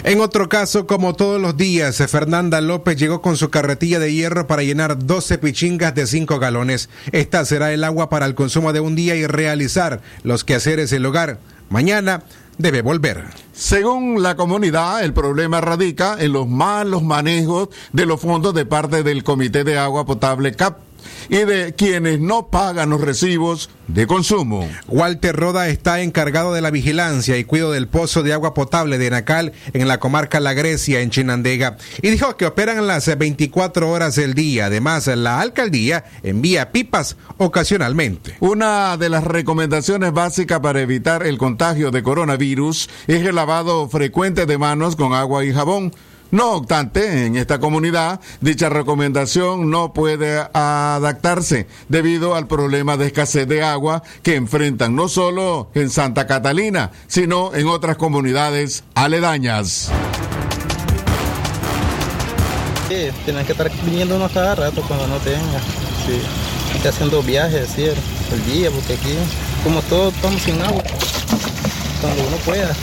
En 0.07 0.21
otro 0.21 0.47
caso, 0.47 0.87
como 0.87 1.15
todos 1.15 1.41
los 1.41 1.57
días, 1.57 1.97
Fernanda 2.09 2.61
López 2.61 2.95
llegó 2.95 3.21
con 3.21 3.35
su 3.35 3.49
carretilla 3.49 3.99
de 3.99 4.13
hierro 4.13 4.47
para 4.47 4.63
llenar 4.63 5.05
12 5.05 5.37
pichingas 5.37 5.93
de 5.95 6.07
5 6.07 6.39
galones. 6.39 6.87
Esta 7.11 7.43
será 7.43 7.73
el 7.73 7.83
agua 7.83 8.09
para 8.09 8.25
el 8.25 8.33
consumo 8.33 8.71
de 8.71 8.79
un 8.79 8.95
día 8.95 9.17
y 9.17 9.27
realizar 9.27 9.99
los 10.23 10.45
quehaceres 10.45 10.91
del 10.91 11.05
hogar. 11.05 11.39
Mañana 11.69 12.23
debe 12.57 12.81
volver. 12.81 13.25
Según 13.51 14.23
la 14.23 14.37
comunidad, 14.37 15.03
el 15.03 15.11
problema 15.11 15.59
radica 15.59 16.15
en 16.17 16.31
los 16.31 16.47
malos 16.47 17.03
manejos 17.03 17.67
de 17.91 18.05
los 18.05 18.21
fondos 18.21 18.53
de 18.53 18.65
parte 18.65 19.03
del 19.03 19.25
Comité 19.25 19.65
de 19.65 19.77
Agua 19.77 20.05
Potable 20.05 20.53
CAP 20.53 20.86
y 21.29 21.37
de 21.37 21.73
quienes 21.75 22.19
no 22.19 22.47
pagan 22.47 22.89
los 22.89 23.01
recibos 23.01 23.69
de 23.87 24.05
consumo. 24.07 24.69
Walter 24.87 25.35
Roda 25.35 25.69
está 25.69 26.01
encargado 26.01 26.53
de 26.53 26.61
la 26.61 26.71
vigilancia 26.71 27.37
y 27.37 27.43
cuidado 27.43 27.71
del 27.71 27.87
pozo 27.87 28.23
de 28.23 28.33
agua 28.33 28.53
potable 28.53 28.97
de 28.97 29.09
Nacal 29.09 29.53
en 29.73 29.87
la 29.87 29.99
comarca 29.99 30.39
La 30.39 30.53
Grecia, 30.53 31.01
en 31.01 31.09
Chinandega, 31.09 31.77
y 32.01 32.09
dijo 32.09 32.35
que 32.37 32.45
operan 32.45 32.87
las 32.87 33.17
24 33.17 33.89
horas 33.89 34.15
del 34.15 34.33
día. 34.33 34.65
Además, 34.65 35.07
la 35.07 35.39
alcaldía 35.39 36.05
envía 36.23 36.71
pipas 36.71 37.17
ocasionalmente. 37.37 38.35
Una 38.39 38.97
de 38.97 39.09
las 39.09 39.23
recomendaciones 39.23 40.11
básicas 40.13 40.59
para 40.59 40.81
evitar 40.81 41.25
el 41.25 41.37
contagio 41.37 41.91
de 41.91 42.03
coronavirus 42.03 42.89
es 43.07 43.25
el 43.25 43.35
lavado 43.35 43.87
frecuente 43.89 44.45
de 44.45 44.57
manos 44.57 44.95
con 44.95 45.13
agua 45.13 45.45
y 45.45 45.53
jabón. 45.53 45.93
No 46.31 46.53
obstante, 46.53 47.25
en 47.25 47.37
esta 47.37 47.59
comunidad, 47.59 48.19
dicha 48.41 48.67
recomendación 48.69 49.69
no 49.69 49.93
puede 49.93 50.45
adaptarse 50.53 51.67
debido 51.87 52.35
al 52.35 52.47
problema 52.47 52.97
de 52.97 53.07
escasez 53.07 53.47
de 53.47 53.63
agua 53.63 54.03
que 54.23 54.35
enfrentan 54.35 54.95
no 54.95 55.07
solo 55.07 55.69
en 55.73 55.89
Santa 55.89 56.27
Catalina, 56.27 56.91
sino 57.07 57.55
en 57.55 57.67
otras 57.67 57.95
comunidades 57.95 58.83
aledañas. 58.93 59.89
Sí, 62.89 63.09
tienes 63.25 63.45
que 63.45 63.51
estar 63.53 63.71
viniendo 63.83 64.15
uno 64.15 64.29
cada 64.33 64.55
rato 64.55 64.81
cuando 64.87 65.07
no 65.07 65.17
tenga. 65.17 65.59
Sí, 66.05 66.21
está 66.75 66.89
haciendo 66.89 67.21
viajes, 67.23 67.69
¿sí? 67.75 67.83
el 67.83 68.45
día, 68.45 68.69
porque 68.71 68.93
aquí, 68.93 69.15
como 69.63 69.81
todos 69.83 70.13
estamos 70.13 70.41
sin 70.41 70.61
agua, 70.61 70.83
cuando 72.01 72.27
uno 72.27 72.37
pueda. 72.37 72.75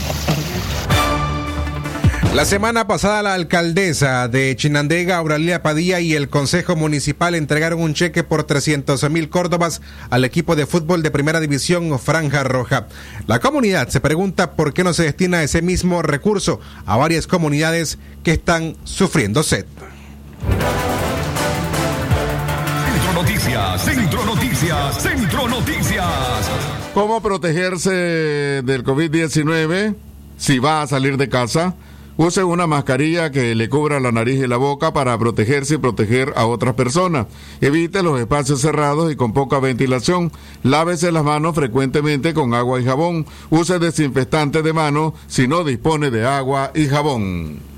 La 2.34 2.44
semana 2.44 2.88
pasada 2.88 3.22
la 3.22 3.34
alcaldesa 3.34 4.26
de 4.26 4.56
Chinandega, 4.56 5.18
Auralia 5.18 5.62
Padilla 5.62 6.00
y 6.00 6.14
el 6.14 6.28
Consejo 6.28 6.74
Municipal 6.74 7.36
entregaron 7.36 7.80
un 7.80 7.94
cheque 7.94 8.24
por 8.24 8.42
300 8.42 9.08
mil 9.08 9.28
córdobas 9.28 9.80
al 10.10 10.24
equipo 10.24 10.56
de 10.56 10.66
fútbol 10.66 11.04
de 11.04 11.12
primera 11.12 11.38
división 11.38 11.96
Franja 12.00 12.42
Roja. 12.42 12.88
La 13.28 13.38
comunidad 13.38 13.88
se 13.88 14.00
pregunta 14.00 14.56
por 14.56 14.74
qué 14.74 14.82
no 14.82 14.92
se 14.94 15.04
destina 15.04 15.44
ese 15.44 15.62
mismo 15.62 16.02
recurso 16.02 16.58
a 16.86 16.96
varias 16.96 17.28
comunidades 17.28 18.00
que 18.24 18.32
están 18.32 18.76
sufriendo 18.82 19.44
sed. 19.44 19.66
Centro 22.90 23.12
Noticias, 23.22 23.84
Centro 23.84 24.24
Noticias, 24.24 25.02
Centro 25.02 25.48
Noticias. 25.48 26.50
¿Cómo 26.94 27.22
protegerse 27.22 27.92
del 27.92 28.82
COVID-19 28.82 29.94
si 30.36 30.58
va 30.58 30.82
a 30.82 30.88
salir 30.88 31.16
de 31.16 31.28
casa? 31.28 31.76
Use 32.16 32.44
una 32.44 32.68
mascarilla 32.68 33.32
que 33.32 33.56
le 33.56 33.68
cubra 33.68 33.98
la 33.98 34.12
nariz 34.12 34.38
y 34.40 34.46
la 34.46 34.56
boca 34.56 34.92
para 34.92 35.18
protegerse 35.18 35.74
y 35.74 35.78
proteger 35.78 36.32
a 36.36 36.46
otras 36.46 36.74
personas. 36.74 37.26
Evite 37.60 38.04
los 38.04 38.20
espacios 38.20 38.60
cerrados 38.60 39.12
y 39.12 39.16
con 39.16 39.32
poca 39.32 39.58
ventilación. 39.58 40.30
Lávese 40.62 41.10
las 41.10 41.24
manos 41.24 41.56
frecuentemente 41.56 42.32
con 42.32 42.54
agua 42.54 42.80
y 42.80 42.84
jabón. 42.84 43.26
Use 43.50 43.80
desinfectante 43.80 44.62
de 44.62 44.72
mano 44.72 45.14
si 45.26 45.48
no 45.48 45.64
dispone 45.64 46.12
de 46.12 46.24
agua 46.24 46.70
y 46.72 46.86
jabón. 46.86 47.73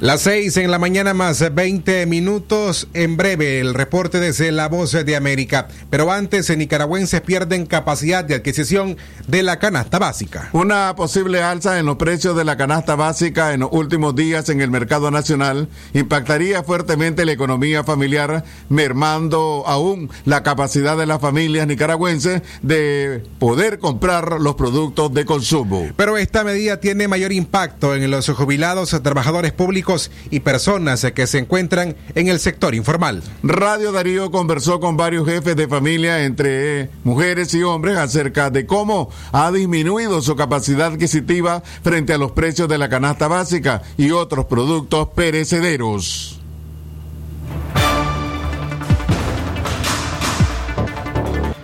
Las 0.00 0.22
seis 0.22 0.56
en 0.56 0.70
la 0.70 0.78
mañana 0.78 1.12
más 1.12 1.44
20 1.54 2.06
minutos. 2.06 2.88
En 2.94 3.18
breve, 3.18 3.60
el 3.60 3.74
reporte 3.74 4.18
desde 4.18 4.50
La 4.50 4.66
Voz 4.66 4.92
de 4.92 5.14
América. 5.14 5.68
Pero 5.90 6.10
antes, 6.10 6.56
nicaragüenses 6.56 7.20
pierden 7.20 7.66
capacidad 7.66 8.24
de 8.24 8.34
adquisición 8.34 8.96
de 9.26 9.42
la 9.42 9.58
canasta 9.58 9.98
básica. 9.98 10.48
Una 10.54 10.96
posible 10.96 11.42
alza 11.42 11.78
en 11.78 11.84
los 11.84 11.96
precios 11.96 12.34
de 12.34 12.46
la 12.46 12.56
canasta 12.56 12.94
básica 12.94 13.52
en 13.52 13.60
los 13.60 13.68
últimos 13.72 14.16
días 14.16 14.48
en 14.48 14.62
el 14.62 14.70
mercado 14.70 15.10
nacional 15.10 15.68
impactaría 15.92 16.62
fuertemente 16.62 17.26
la 17.26 17.32
economía 17.32 17.84
familiar, 17.84 18.42
mermando 18.70 19.64
aún 19.66 20.08
la 20.24 20.42
capacidad 20.42 20.96
de 20.96 21.04
las 21.04 21.20
familias 21.20 21.66
nicaragüenses 21.66 22.40
de 22.62 23.22
poder 23.38 23.78
comprar 23.78 24.40
los 24.40 24.54
productos 24.54 25.12
de 25.12 25.26
consumo. 25.26 25.90
Pero 25.94 26.16
esta 26.16 26.42
medida 26.42 26.80
tiene 26.80 27.06
mayor 27.06 27.32
impacto 27.32 27.94
en 27.94 28.10
los 28.10 28.30
jubilados, 28.30 28.98
trabajadores 29.02 29.52
públicos 29.52 29.89
y 30.30 30.40
personas 30.40 31.04
que 31.14 31.26
se 31.26 31.38
encuentran 31.38 31.96
en 32.14 32.28
el 32.28 32.38
sector 32.38 32.74
informal. 32.74 33.22
Radio 33.42 33.90
Darío 33.92 34.30
conversó 34.30 34.78
con 34.78 34.96
varios 34.96 35.26
jefes 35.26 35.56
de 35.56 35.66
familia, 35.66 36.24
entre 36.24 36.90
mujeres 37.02 37.52
y 37.54 37.62
hombres, 37.62 37.96
acerca 37.96 38.50
de 38.50 38.66
cómo 38.66 39.10
ha 39.32 39.50
disminuido 39.50 40.20
su 40.22 40.36
capacidad 40.36 40.92
adquisitiva 40.92 41.62
frente 41.82 42.12
a 42.12 42.18
los 42.18 42.32
precios 42.32 42.68
de 42.68 42.78
la 42.78 42.88
canasta 42.88 43.26
básica 43.26 43.82
y 43.96 44.12
otros 44.12 44.46
productos 44.46 45.08
perecederos. 45.08 46.36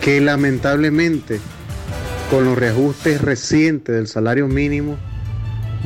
que 0.07 0.21
lamentablemente 0.21 1.41
con 2.31 2.45
los 2.45 2.57
reajustes 2.57 3.19
recientes 3.19 3.93
del 3.93 4.07
salario 4.07 4.47
mínimo 4.47 4.97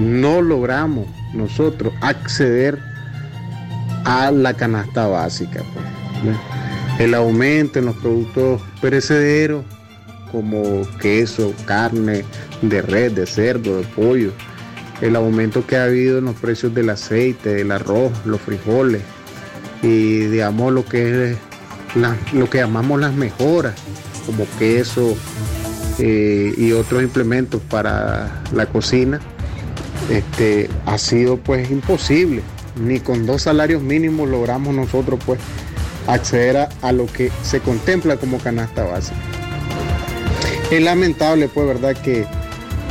no 0.01 0.41
logramos 0.41 1.07
nosotros 1.33 1.93
acceder 2.01 2.79
a 4.03 4.31
la 4.31 4.53
canasta 4.53 5.07
básica. 5.07 5.61
Pues, 5.73 6.35
el 6.99 7.13
aumento 7.13 7.79
en 7.79 7.85
los 7.85 7.95
productos 7.97 8.61
perecederos 8.81 9.63
como 10.31 10.81
queso, 10.99 11.53
carne 11.65 12.23
de 12.61 12.81
red, 12.81 13.11
de 13.11 13.25
cerdo, 13.25 13.77
de 13.77 13.83
pollo, 13.83 14.31
el 15.01 15.15
aumento 15.15 15.65
que 15.65 15.77
ha 15.77 15.85
habido 15.85 16.19
en 16.19 16.25
los 16.25 16.35
precios 16.35 16.73
del 16.73 16.89
aceite, 16.89 17.53
del 17.55 17.71
arroz, 17.71 18.11
los 18.25 18.39
frijoles. 18.41 19.01
Y 19.81 20.19
digamos 20.19 20.73
lo 20.73 20.85
que 20.85 21.31
es 21.31 21.37
lo 22.33 22.49
que 22.49 22.59
llamamos 22.59 23.01
las 23.01 23.13
mejoras 23.13 23.73
como 24.25 24.45
queso 24.57 25.17
eh, 25.99 26.53
y 26.55 26.71
otros 26.71 27.03
implementos 27.03 27.61
para 27.69 28.41
la 28.53 28.65
cocina 28.67 29.19
este, 30.11 30.69
ha 30.85 30.97
sido 30.97 31.37
pues 31.37 31.71
imposible. 31.71 32.41
Ni 32.75 32.99
con 32.99 33.25
dos 33.25 33.43
salarios 33.43 33.81
mínimos 33.81 34.29
logramos 34.29 34.73
nosotros 34.73 35.19
pues 35.25 35.39
acceder 36.07 36.69
a, 36.81 36.91
lo 36.91 37.05
que 37.05 37.31
se 37.43 37.59
contempla 37.59 38.17
como 38.17 38.37
canasta 38.39 38.83
básica. 38.83 39.17
Es 40.69 40.81
lamentable 40.81 41.47
pues 41.47 41.67
verdad 41.67 41.95
que 42.01 42.25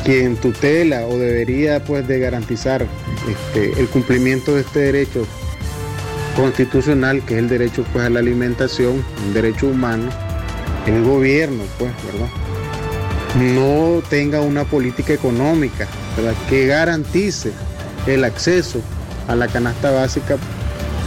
quien 0.04 0.36
tutela 0.36 1.06
o 1.06 1.18
debería 1.18 1.84
pues 1.84 2.06
de 2.06 2.18
garantizar 2.18 2.86
este, 3.28 3.78
el 3.78 3.88
cumplimiento 3.88 4.54
de 4.54 4.62
este 4.62 4.80
derecho 4.80 5.26
constitucional 6.36 7.22
que 7.24 7.34
es 7.34 7.40
el 7.40 7.48
derecho 7.48 7.84
pues 7.92 8.06
a 8.06 8.10
la 8.10 8.20
alimentación, 8.20 9.04
un 9.26 9.34
derecho 9.34 9.66
humano, 9.66 10.10
el 10.86 11.04
gobierno 11.04 11.64
pues, 11.78 11.92
¿verdad? 12.04 12.28
No 13.54 14.02
tenga 14.08 14.40
una 14.40 14.64
política 14.64 15.12
económica 15.12 15.86
que 16.48 16.66
garantice 16.66 17.52
el 18.06 18.24
acceso 18.24 18.80
a 19.28 19.34
la 19.34 19.48
canasta 19.48 19.90
básica 19.90 20.36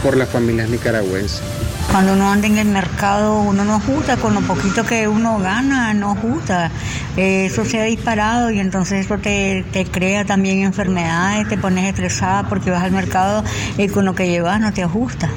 por 0.02 0.16
las 0.16 0.28
familias 0.28 0.68
nicaragüenses. 0.68 1.42
Cuando 1.90 2.14
uno 2.14 2.30
anda 2.30 2.46
en 2.46 2.58
el 2.58 2.68
mercado, 2.68 3.40
uno 3.40 3.64
no 3.64 3.78
justa, 3.78 4.16
con 4.16 4.34
lo 4.34 4.40
poquito 4.40 4.84
que 4.84 5.06
uno 5.06 5.38
gana, 5.38 5.94
no 5.94 6.14
justa. 6.16 6.70
Eso 7.16 7.64
se 7.64 7.80
ha 7.80 7.84
disparado 7.84 8.50
y 8.50 8.58
entonces 8.58 9.06
eso 9.06 9.18
te, 9.18 9.64
crea 9.92 10.24
también 10.24 10.60
enfermedades, 10.60 11.48
te 11.48 11.56
pones 11.56 11.84
estresada 11.84 12.48
porque 12.48 12.70
vas 12.70 12.82
al 12.82 12.90
mercado 12.92 13.44
y 13.78 13.88
con 13.88 14.04
lo 14.04 14.14
que 14.14 14.28
llevas 14.28 14.60
no 14.60 14.72
te 14.72 14.82
ajusta. 14.82 15.28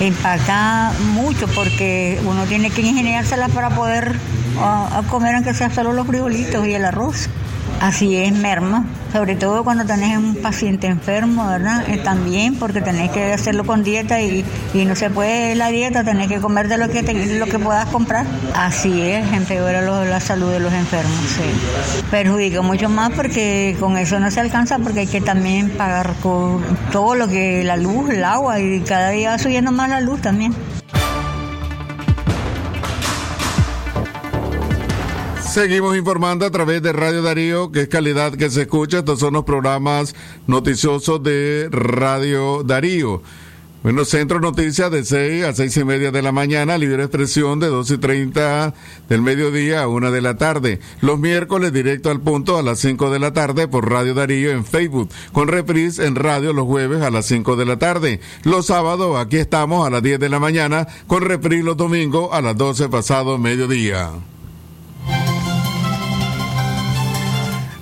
Impacta 0.00 0.92
mucho 1.12 1.46
porque 1.48 2.18
uno 2.24 2.44
tiene 2.44 2.70
que 2.70 2.80
ingeniársela 2.80 3.48
para 3.48 3.70
poder 3.70 4.14
ah, 4.58 5.02
comer 5.10 5.34
aunque 5.34 5.52
sea 5.54 5.70
solo 5.70 5.92
los 5.92 6.06
frijolitos 6.06 6.66
y 6.66 6.74
el 6.74 6.84
arroz. 6.84 7.28
Así 7.80 8.16
es, 8.16 8.32
merma, 8.32 8.86
sobre 9.12 9.36
todo 9.36 9.62
cuando 9.62 9.84
tenés 9.84 10.18
un 10.18 10.34
paciente 10.34 10.88
enfermo, 10.88 11.46
¿verdad? 11.46 11.88
Eh, 11.88 11.98
también 11.98 12.56
porque 12.56 12.80
tenés 12.80 13.12
que 13.12 13.32
hacerlo 13.32 13.64
con 13.64 13.84
dieta 13.84 14.20
y, 14.20 14.44
no 14.74 14.96
se 14.96 15.10
puede 15.10 15.54
la 15.54 15.68
dieta, 15.68 16.02
tenés 16.02 16.26
que 16.26 16.40
comer 16.40 16.66
de 16.66 16.76
lo 16.76 16.88
que, 16.88 17.02
lo 17.38 17.46
que 17.46 17.58
puedas 17.60 17.86
comprar. 17.86 18.26
Así 18.54 19.00
es, 19.00 19.32
empeora 19.32 19.80
la 19.80 20.18
salud 20.18 20.50
de 20.50 20.58
los 20.58 20.72
enfermos, 20.72 21.16
sí. 21.28 22.02
Perjudica 22.10 22.62
mucho 22.62 22.88
más 22.88 23.10
porque 23.10 23.76
con 23.78 23.96
eso 23.96 24.18
no 24.18 24.30
se 24.32 24.40
alcanza 24.40 24.78
porque 24.80 25.00
hay 25.00 25.06
que 25.06 25.20
también 25.20 25.70
pagar 25.70 26.14
con 26.20 26.64
todo 26.90 27.14
lo 27.14 27.28
que 27.28 27.62
la 27.62 27.76
luz, 27.76 28.10
el 28.10 28.24
agua 28.24 28.58
y 28.58 28.80
cada 28.80 29.10
día 29.10 29.30
va 29.30 29.38
subiendo 29.38 29.70
más 29.70 29.88
la 29.88 30.00
luz 30.00 30.20
también. 30.20 30.52
Seguimos 35.58 35.96
informando 35.96 36.46
a 36.46 36.52
través 36.52 36.82
de 36.82 36.92
Radio 36.92 37.20
Darío, 37.20 37.72
que 37.72 37.80
es 37.80 37.88
calidad 37.88 38.32
que 38.32 38.48
se 38.48 38.62
escucha. 38.62 38.98
Estos 38.98 39.18
son 39.18 39.34
los 39.34 39.42
programas 39.42 40.14
noticiosos 40.46 41.20
de 41.20 41.68
Radio 41.72 42.62
Darío. 42.62 43.22
Bueno, 43.82 44.04
Centro 44.04 44.38
Noticias 44.38 44.88
de 44.92 45.04
6 45.04 45.44
a 45.44 45.52
6 45.52 45.78
y 45.78 45.84
media 45.84 46.12
de 46.12 46.22
la 46.22 46.30
mañana, 46.30 46.78
libre 46.78 47.02
expresión 47.02 47.58
de 47.58 47.66
2 47.66 47.90
y 47.90 47.98
30 47.98 48.72
del 49.08 49.20
mediodía 49.20 49.82
a 49.82 49.88
1 49.88 50.12
de 50.12 50.20
la 50.20 50.36
tarde. 50.36 50.78
Los 51.00 51.18
miércoles 51.18 51.72
directo 51.72 52.12
al 52.12 52.20
punto 52.20 52.56
a 52.56 52.62
las 52.62 52.78
5 52.78 53.10
de 53.10 53.18
la 53.18 53.32
tarde 53.32 53.66
por 53.66 53.90
Radio 53.90 54.14
Darío 54.14 54.52
en 54.52 54.64
Facebook, 54.64 55.10
con 55.32 55.48
reprise 55.48 56.06
en 56.06 56.14
radio 56.14 56.52
los 56.52 56.66
jueves 56.66 57.02
a 57.02 57.10
las 57.10 57.26
5 57.26 57.56
de 57.56 57.66
la 57.66 57.80
tarde. 57.80 58.20
Los 58.44 58.66
sábados 58.66 59.18
aquí 59.18 59.38
estamos 59.38 59.84
a 59.84 59.90
las 59.90 60.04
10 60.04 60.20
de 60.20 60.28
la 60.28 60.38
mañana, 60.38 60.86
con 61.08 61.22
reprise 61.22 61.64
los 61.64 61.76
domingos 61.76 62.28
a 62.30 62.42
las 62.42 62.56
12 62.56 62.88
pasado 62.88 63.38
mediodía. 63.38 64.12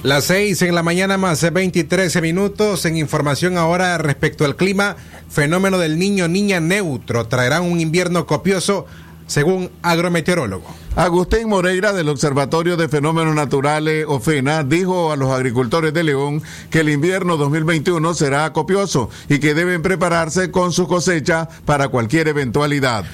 Las 0.06 0.26
seis 0.26 0.62
en 0.62 0.76
la 0.76 0.84
mañana 0.84 1.18
más 1.18 1.40
de 1.40 1.50
23 1.50 2.22
minutos. 2.22 2.84
En 2.84 2.96
información 2.96 3.58
ahora 3.58 3.98
respecto 3.98 4.44
al 4.44 4.54
clima, 4.54 4.94
fenómeno 5.28 5.78
del 5.78 5.98
niño 5.98 6.28
niña 6.28 6.60
neutro 6.60 7.26
traerá 7.26 7.60
un 7.60 7.80
invierno 7.80 8.24
copioso 8.24 8.86
según 9.26 9.68
agrometeorólogo. 9.82 10.72
Agustín 10.94 11.48
Moreira 11.48 11.92
del 11.92 12.08
Observatorio 12.08 12.76
de 12.76 12.88
Fenómenos 12.88 13.34
Naturales 13.34 14.04
OFENA 14.06 14.62
dijo 14.62 15.10
a 15.10 15.16
los 15.16 15.32
agricultores 15.32 15.92
de 15.92 16.04
León 16.04 16.40
que 16.70 16.80
el 16.80 16.88
invierno 16.88 17.36
2021 17.36 18.14
será 18.14 18.52
copioso 18.52 19.10
y 19.28 19.40
que 19.40 19.54
deben 19.54 19.82
prepararse 19.82 20.52
con 20.52 20.72
su 20.72 20.86
cosecha 20.86 21.48
para 21.64 21.88
cualquier 21.88 22.28
eventualidad. 22.28 23.06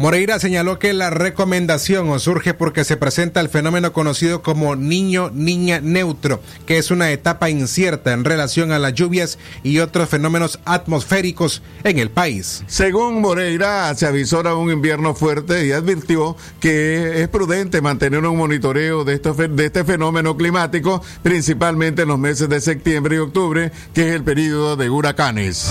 Moreira 0.00 0.38
señaló 0.38 0.78
que 0.78 0.94
la 0.94 1.10
recomendación 1.10 2.18
surge 2.20 2.54
porque 2.54 2.84
se 2.84 2.96
presenta 2.96 3.38
el 3.38 3.50
fenómeno 3.50 3.92
conocido 3.92 4.40
como 4.40 4.74
niño-niña 4.74 5.80
neutro, 5.82 6.40
que 6.64 6.78
es 6.78 6.90
una 6.90 7.10
etapa 7.10 7.50
incierta 7.50 8.14
en 8.14 8.24
relación 8.24 8.72
a 8.72 8.78
las 8.78 8.94
lluvias 8.94 9.38
y 9.62 9.80
otros 9.80 10.08
fenómenos 10.08 10.58
atmosféricos 10.64 11.60
en 11.84 11.98
el 11.98 12.08
país. 12.08 12.64
Según 12.66 13.20
Moreira, 13.20 13.94
se 13.94 14.06
avisora 14.06 14.54
un 14.54 14.70
invierno 14.72 15.14
fuerte 15.14 15.66
y 15.66 15.72
advirtió 15.72 16.34
que 16.60 17.20
es 17.20 17.28
prudente 17.28 17.82
mantener 17.82 18.24
un 18.24 18.38
monitoreo 18.38 19.04
de, 19.04 19.18
de 19.18 19.66
este 19.66 19.84
fenómeno 19.84 20.34
climático, 20.34 21.02
principalmente 21.22 22.02
en 22.02 22.08
los 22.08 22.18
meses 22.18 22.48
de 22.48 22.62
septiembre 22.62 23.16
y 23.16 23.18
octubre, 23.18 23.70
que 23.92 24.08
es 24.08 24.14
el 24.14 24.24
periodo 24.24 24.76
de 24.76 24.88
huracanes 24.88 25.70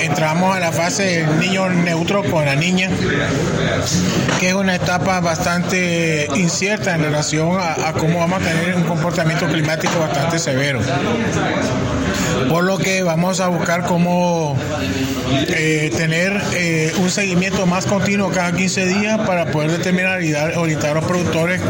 entramos 0.00 0.56
a 0.56 0.60
la 0.60 0.72
fase 0.72 1.04
del 1.04 1.40
niño 1.40 1.68
neutro 1.68 2.22
con 2.24 2.44
la 2.44 2.54
niña, 2.54 2.90
que 4.40 4.48
es 4.48 4.54
una 4.54 4.74
etapa 4.74 5.20
bastante 5.20 6.28
incierta 6.36 6.94
en 6.94 7.02
relación 7.02 7.58
a, 7.60 7.92
cómo 7.92 8.18
vamos 8.18 8.42
a 8.42 8.44
tener 8.44 8.74
un 8.74 8.84
comportamiento 8.84 9.46
climático 9.46 9.98
bastante 9.98 10.38
severo. 10.38 10.80
por 12.48 12.64
lo 12.64 12.78
que 12.78 13.02
vamos 13.02 13.40
a 13.40 13.48
buscar 13.48 13.84
cómo 13.84 14.56
eh, 15.48 15.90
tener 15.96 16.40
eh, 16.52 16.92
un 16.98 17.10
seguimiento 17.10 17.66
más 17.66 17.86
continuo 17.86 18.30
cada 18.30 18.52
15 18.52 18.86
días 18.86 19.20
para 19.26 19.46
poder 19.46 19.72
determinar 19.72 20.22
y 20.22 20.30
dar, 20.30 20.56
orientar 20.56 20.92
a 20.92 20.94
los 20.94 21.04
productores 21.04 21.60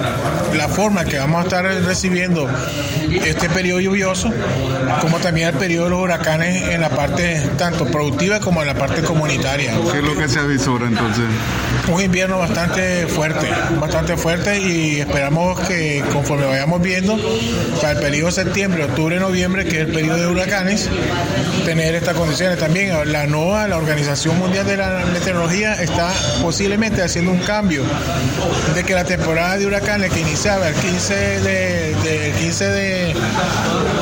la 0.57 0.69
forma 0.69 1.05
que 1.05 1.19
vamos 1.19 1.41
a 1.41 1.45
estar 1.45 1.65
recibiendo 1.65 2.49
este 3.25 3.49
periodo 3.49 3.81
lluvioso, 3.81 4.31
como 5.01 5.19
también 5.19 5.49
el 5.49 5.55
periodo 5.55 5.85
de 5.85 5.91
los 5.91 6.01
huracanes 6.01 6.69
en 6.71 6.81
la 6.81 6.91
parte 6.91 7.41
tanto 7.57 7.87
productiva 7.87 8.18
como 8.41 8.61
en 8.63 8.67
la 8.67 8.75
parte 8.75 9.03
comunitaria. 9.03 9.75
¿Qué 9.93 9.99
es 9.99 10.05
lo 10.05 10.17
que 10.17 10.29
se 10.29 10.41
avisora 10.41 10.89
entonces? 10.89 11.25
Un 11.93 12.03
invierno 12.03 12.39
bastante 12.39 13.07
fuerte, 13.07 13.49
bastante 13.81 14.17
fuerte 14.17 14.61
y 14.61 15.01
esperamos 15.01 15.59
que 15.61 16.05
conforme 16.13 16.45
vayamos 16.45 16.83
viendo, 16.83 17.19
para 17.81 17.93
el 17.93 17.99
periodo 17.99 18.31
septiembre, 18.31 18.85
octubre, 18.85 19.19
noviembre, 19.19 19.65
que 19.65 19.81
es 19.81 19.87
el 19.87 19.93
periodo 19.93 20.19
de 20.19 20.27
huracanes, 20.27 20.89
tener 21.65 21.95
estas 21.95 22.15
condiciones. 22.15 22.59
También 22.59 23.11
la 23.11 23.27
NOAA, 23.27 23.69
la 23.69 23.79
Organización 23.79 24.39
Mundial 24.39 24.67
de 24.67 24.77
la 24.77 25.05
Meteorología, 25.13 25.75
está 25.75 26.13
posiblemente 26.43 27.03
haciendo 27.03 27.31
un 27.31 27.41
cambio 27.41 27.83
de 28.75 28.85
que 28.85 28.95
la 28.95 29.05
temporada 29.05 29.57
de 29.57 29.67
huracanes 29.67 30.13
que 30.13 30.21
iniciaba 30.21 30.69
el 30.69 30.75
15 30.75 31.15
de, 31.15 31.95
de 31.95 32.35
15 32.39 32.65
de 32.69 33.15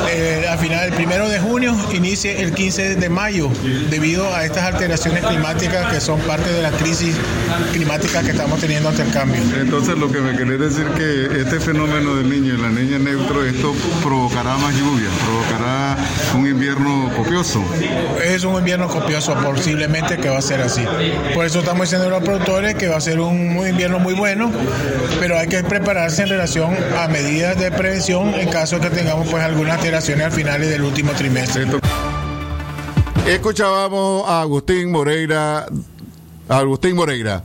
eh, 0.09 0.47
al 0.49 0.57
final 0.59 0.85
el 0.85 0.93
primero 0.93 1.29
de 1.29 1.39
junio 1.39 1.75
inicie 1.93 2.41
el 2.41 2.53
15 2.53 2.95
de 2.95 3.09
mayo 3.09 3.49
debido 3.89 4.33
a 4.33 4.45
estas 4.45 4.63
alteraciones 4.63 5.23
climáticas 5.25 5.91
que 5.91 6.01
son 6.01 6.19
parte 6.21 6.51
de 6.51 6.61
la 6.61 6.71
crisis 6.71 7.15
climática 7.77 8.23
que 8.23 8.31
estamos 8.31 8.59
teniendo 8.59 8.89
ante 8.89 9.03
el 9.03 9.11
cambio. 9.11 9.39
Entonces 9.55 9.95
lo 9.97 10.11
que 10.11 10.19
me 10.19 10.35
querés 10.35 10.59
decir 10.59 10.87
que 10.97 11.41
este 11.41 11.59
fenómeno 11.59 12.15
del 12.15 12.27
niño 12.27 12.55
y 12.55 12.57
la 12.57 12.69
niña 12.69 12.97
neutro, 12.97 13.45
esto 13.45 13.75
provocará 14.03 14.57
más 14.57 14.75
lluvia, 14.75 15.07
provocará 15.23 15.97
un 16.35 16.47
invierno 16.47 17.11
copioso. 17.15 17.63
Es 18.23 18.43
un 18.43 18.55
invierno 18.55 18.87
copioso, 18.87 19.35
posiblemente 19.35 20.17
que 20.17 20.27
va 20.27 20.39
a 20.39 20.41
ser 20.41 20.61
así. 20.61 20.83
Por 21.35 21.45
eso 21.45 21.59
estamos 21.59 21.81
diciendo 21.81 22.07
a 22.07 22.09
los 22.09 22.23
productores 22.23 22.73
que 22.73 22.87
va 22.87 22.97
a 22.97 23.01
ser 23.01 23.19
un 23.19 23.67
invierno 23.67 23.99
muy 23.99 24.15
bueno, 24.15 24.51
pero 25.19 25.37
hay 25.37 25.47
que 25.47 25.63
prepararse 25.63 26.23
en 26.23 26.29
relación 26.29 26.75
a 26.97 27.07
medidas 27.07 27.59
de 27.59 27.71
prevención 27.71 28.33
en 28.33 28.49
caso 28.49 28.79
de 28.79 28.89
que 28.89 28.95
tengamos 28.95 29.27
pues 29.29 29.43
algunas 29.43 29.77
alteraciones 29.77 30.25
al 30.25 30.31
final 30.31 30.61
del 30.61 30.81
último 30.81 31.11
trimestre. 31.11 31.67
Escuchábamos 33.27 34.27
a 34.27 34.41
Agustín 34.41 34.89
Moreira, 34.89 35.67
a 36.49 36.57
Agustín 36.57 36.95
Moreira, 36.95 37.43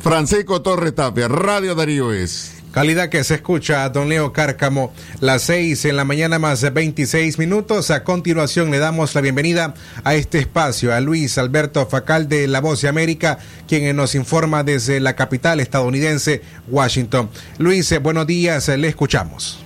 Francisco 0.00 0.62
Torres 0.62 0.94
Tapia, 0.94 1.28
Radio 1.28 1.74
Darío 1.74 2.12
es. 2.12 2.62
Calidad 2.72 3.08
que 3.08 3.22
se 3.22 3.34
escucha 3.34 3.84
a 3.84 3.90
don 3.90 4.08
Leo 4.08 4.32
Cárcamo, 4.32 4.92
las 5.20 5.42
6 5.42 5.84
en 5.84 5.96
la 5.96 6.04
mañana 6.04 6.40
más 6.40 6.60
de 6.60 6.70
26 6.70 7.38
minutos. 7.38 7.92
A 7.92 8.02
continuación 8.02 8.70
le 8.72 8.78
damos 8.78 9.14
la 9.14 9.20
bienvenida 9.20 9.74
a 10.02 10.14
este 10.14 10.38
espacio 10.38 10.92
a 10.92 11.00
Luis 11.00 11.38
Alberto 11.38 11.86
Facal 11.86 12.28
de 12.28 12.48
La 12.48 12.60
Voz 12.60 12.82
de 12.82 12.88
América, 12.88 13.38
quien 13.68 13.94
nos 13.94 14.16
informa 14.16 14.64
desde 14.64 14.98
la 14.98 15.14
capital 15.14 15.60
estadounidense, 15.60 16.42
Washington. 16.68 17.30
Luis, 17.58 17.92
eh, 17.92 17.98
buenos 17.98 18.26
días, 18.26 18.68
eh, 18.68 18.76
le 18.76 18.88
escuchamos. 18.88 19.64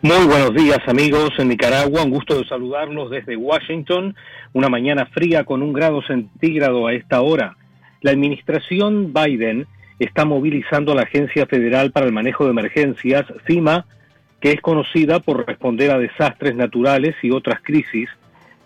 Muy 0.00 0.24
buenos 0.26 0.54
días 0.54 0.78
amigos 0.86 1.28
en 1.36 1.48
Nicaragua, 1.48 2.04
un 2.04 2.10
gusto 2.10 2.38
de 2.38 2.48
saludarlos 2.48 3.10
desde 3.10 3.36
Washington, 3.36 4.16
una 4.54 4.70
mañana 4.70 5.04
fría 5.12 5.44
con 5.44 5.62
un 5.62 5.74
grado 5.74 6.00
centígrado 6.06 6.86
a 6.86 6.94
esta 6.94 7.20
hora. 7.20 7.58
La 8.02 8.12
administración 8.12 9.12
Biden 9.12 9.66
está 9.98 10.24
movilizando 10.24 10.92
a 10.92 10.94
la 10.94 11.02
Agencia 11.02 11.46
Federal 11.46 11.92
para 11.92 12.06
el 12.06 12.12
Manejo 12.12 12.44
de 12.44 12.50
Emergencias, 12.50 13.26
FIMA, 13.44 13.84
que 14.40 14.52
es 14.52 14.60
conocida 14.62 15.20
por 15.20 15.46
responder 15.46 15.90
a 15.90 15.98
desastres 15.98 16.56
naturales 16.56 17.14
y 17.22 17.30
otras 17.30 17.60
crisis, 17.62 18.08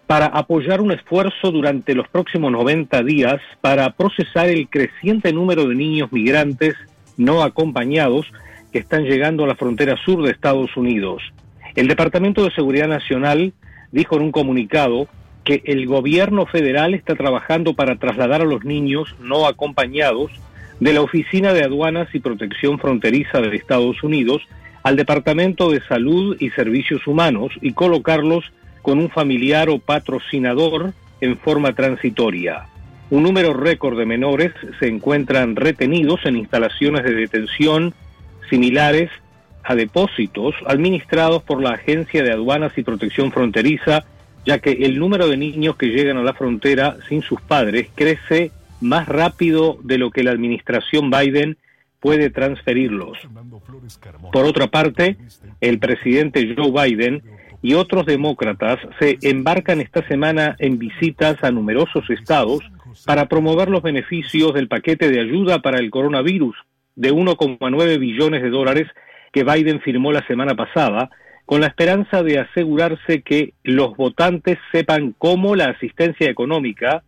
para 0.07 0.27
apoyar 0.27 0.81
un 0.81 0.93
esfuerzo 0.93 1.51
durante 1.51 1.95
los 1.95 2.07
próximos 2.09 2.53
90 2.53 3.03
días 3.03 3.41
para 3.61 3.91
procesar 3.91 4.49
el 4.49 4.69
creciente 4.69 5.33
número 5.33 5.67
de 5.67 5.75
niños 5.75 6.13
migrantes 6.13 6.77
no 7.17 7.43
acompañados 7.43 8.27
que 8.73 8.79
están 8.79 9.05
llegando 9.05 9.45
a 9.45 9.49
la 9.49 9.57
frontera 9.57 9.97
sur 9.97 10.23
de 10.23 10.31
Estados 10.31 10.77
Unidos. 10.77 11.23
El 11.75 11.89
Departamento 11.89 12.45
de 12.45 12.53
Seguridad 12.53 12.87
Nacional 12.87 13.53
dijo 13.91 14.17
en 14.17 14.23
un 14.23 14.33
comunicado 14.33 15.09
que 15.45 15.63
el 15.67 15.87
gobierno 15.87 16.47
federal 16.47 16.95
está 16.95 17.15
trabajando 17.15 17.75
para 17.75 17.97
trasladar 17.97 18.41
a 18.41 18.47
los 18.47 18.65
niños 18.65 19.15
no 19.21 19.47
acompañados 19.47 20.31
de 20.81 20.93
la 20.93 21.03
Oficina 21.03 21.53
de 21.53 21.63
Aduanas 21.63 22.09
y 22.15 22.19
Protección 22.19 22.79
Fronteriza 22.79 23.41
de 23.41 23.57
Estados 23.57 24.03
Unidos 24.03 24.43
al 24.83 24.97
Departamento 24.97 25.71
de 25.71 25.81
Salud 25.83 26.37
y 26.41 26.51
Servicios 26.51 27.07
Humanos 27.07 27.53
y 27.61 27.73
colocarlos 27.73 28.45
con 28.83 28.99
un 28.99 29.09
familiar 29.09 29.69
o 29.71 29.79
patrocinador 29.79 30.93
en 31.21 31.39
forma 31.39 31.75
transitoria. 31.75 32.67
Un 33.11 33.23
número 33.23 33.55
récord 33.55 33.99
de 33.99 34.07
menores 34.07 34.53
se 34.79 34.89
encuentran 34.89 35.57
retenidos 35.57 36.21
en 36.25 36.37
instalaciones 36.37 37.05
de 37.05 37.15
detención 37.15 37.95
similares 38.51 39.11
a 39.63 39.75
depósitos 39.75 40.55
administrados 40.67 41.43
por 41.43 41.63
la 41.63 41.71
Agencia 41.71 42.23
de 42.23 42.33
Aduanas 42.33 42.77
y 42.77 42.83
Protección 42.83 43.33
Fronteriza, 43.33 44.05
ya 44.47 44.59
que 44.59 44.73
el 44.73 44.99
número 44.99 45.29
de 45.29 45.37
niños 45.37 45.77
que 45.77 45.87
llegan 45.87 46.17
a 46.17 46.23
la 46.23 46.35
frontera 46.35 46.97
sin 47.09 47.23
sus 47.23 47.41
padres 47.41 47.89
crece 47.95 48.51
más 48.81 49.09
rápido 49.09 49.79
de 49.83 49.99
lo 49.99 50.11
que 50.11 50.23
la 50.23 50.33
administración 50.33 51.11
Biden 51.11 51.57
puede 52.01 52.29
transferirlos. 52.31 53.17
Por 54.33 54.45
otra 54.45 54.67
parte, 54.67 55.17
el 55.61 55.79
presidente 55.79 56.55
Joe 56.55 56.71
Biden 56.71 57.23
y 57.63 57.73
otros 57.73 58.05
demócratas 58.05 58.79
se 58.99 59.17
embarcan 59.23 59.81
esta 59.81 60.07
semana 60.07 60.55
en 60.59 60.79
visitas 60.79 61.43
a 61.43 61.51
numerosos 61.51 62.11
estados 62.11 62.61
para 63.07 63.27
promover 63.27 63.71
los 63.71 63.83
beneficios 63.83 64.53
del 64.53 64.69
paquete 64.69 65.11
de 65.11 65.21
ayuda 65.21 65.61
para 65.61 65.79
el 65.79 65.91
coronavirus 65.91 66.55
de 66.95 67.13
1,9 67.13 67.99
billones 67.99 68.43
de 68.43 68.51
dólares 68.51 68.89
que 69.33 69.45
Biden 69.45 69.81
firmó 69.81 70.13
la 70.13 70.27
semana 70.27 70.55
pasada, 70.55 71.11
con 71.47 71.61
la 71.61 71.67
esperanza 71.67 72.23
de 72.23 72.39
asegurarse 72.39 73.23
que 73.23 73.53
los 73.63 73.97
votantes 73.97 74.59
sepan 74.73 75.15
cómo 75.19 75.57
la 75.57 75.67
asistencia 75.67 76.31
económica, 76.31 77.03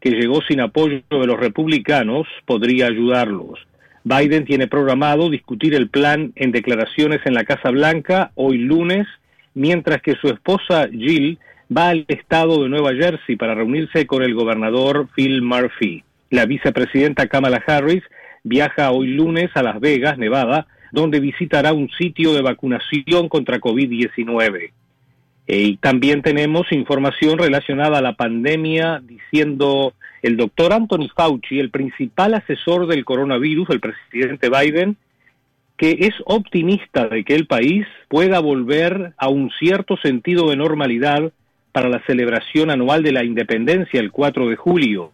que 0.00 0.10
llegó 0.10 0.40
sin 0.42 0.60
apoyo 0.60 1.02
de 1.10 1.26
los 1.26 1.38
republicanos, 1.38 2.26
podría 2.46 2.86
ayudarlos. 2.86 3.58
Biden 4.04 4.44
tiene 4.44 4.66
programado 4.68 5.30
discutir 5.30 5.74
el 5.74 5.88
plan 5.88 6.32
en 6.36 6.52
declaraciones 6.52 7.20
en 7.24 7.34
la 7.34 7.44
Casa 7.44 7.70
Blanca 7.70 8.32
hoy 8.34 8.58
lunes, 8.58 9.06
mientras 9.54 10.02
que 10.02 10.14
su 10.16 10.28
esposa 10.28 10.88
Jill 10.90 11.38
va 11.74 11.88
al 11.88 12.04
estado 12.08 12.62
de 12.62 12.68
Nueva 12.68 12.92
Jersey 12.94 13.36
para 13.36 13.54
reunirse 13.54 14.06
con 14.06 14.22
el 14.22 14.34
gobernador 14.34 15.08
Phil 15.14 15.40
Murphy. 15.40 16.04
La 16.30 16.44
vicepresidenta 16.44 17.28
Kamala 17.28 17.62
Harris 17.66 18.02
viaja 18.42 18.90
hoy 18.90 19.08
lunes 19.08 19.50
a 19.54 19.62
Las 19.62 19.80
Vegas, 19.80 20.18
Nevada, 20.18 20.66
donde 20.94 21.20
visitará 21.20 21.72
un 21.72 21.90
sitio 21.90 22.32
de 22.32 22.42
vacunación 22.42 23.28
contra 23.28 23.60
COVID-19. 23.60 24.70
Eh, 25.46 25.58
y 25.58 25.76
también 25.76 26.22
tenemos 26.22 26.70
información 26.72 27.36
relacionada 27.36 27.98
a 27.98 28.02
la 28.02 28.14
pandemia 28.14 29.02
diciendo 29.04 29.92
el 30.22 30.36
doctor 30.36 30.72
Anthony 30.72 31.08
Fauci, 31.14 31.58
el 31.58 31.70
principal 31.70 32.34
asesor 32.34 32.86
del 32.86 33.04
coronavirus, 33.04 33.70
el 33.70 33.80
presidente 33.80 34.48
Biden, 34.48 34.96
que 35.76 35.98
es 36.00 36.14
optimista 36.24 37.08
de 37.08 37.24
que 37.24 37.34
el 37.34 37.46
país 37.46 37.86
pueda 38.08 38.38
volver 38.38 39.12
a 39.18 39.28
un 39.28 39.50
cierto 39.58 39.96
sentido 39.96 40.48
de 40.48 40.56
normalidad 40.56 41.32
para 41.72 41.88
la 41.88 42.00
celebración 42.06 42.70
anual 42.70 43.02
de 43.02 43.12
la 43.12 43.24
independencia 43.24 43.98
el 43.98 44.12
4 44.12 44.48
de 44.48 44.56
julio, 44.56 45.10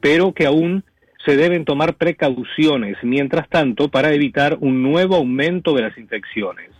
pero 0.00 0.32
que 0.32 0.46
aún 0.46 0.82
se 1.24 1.36
deben 1.36 1.64
tomar 1.64 1.94
precauciones, 1.94 2.96
mientras 3.02 3.48
tanto, 3.48 3.88
para 3.88 4.12
evitar 4.12 4.56
un 4.60 4.82
nuevo 4.82 5.16
aumento 5.16 5.74
de 5.74 5.82
las 5.82 5.98
infecciones. 5.98 6.70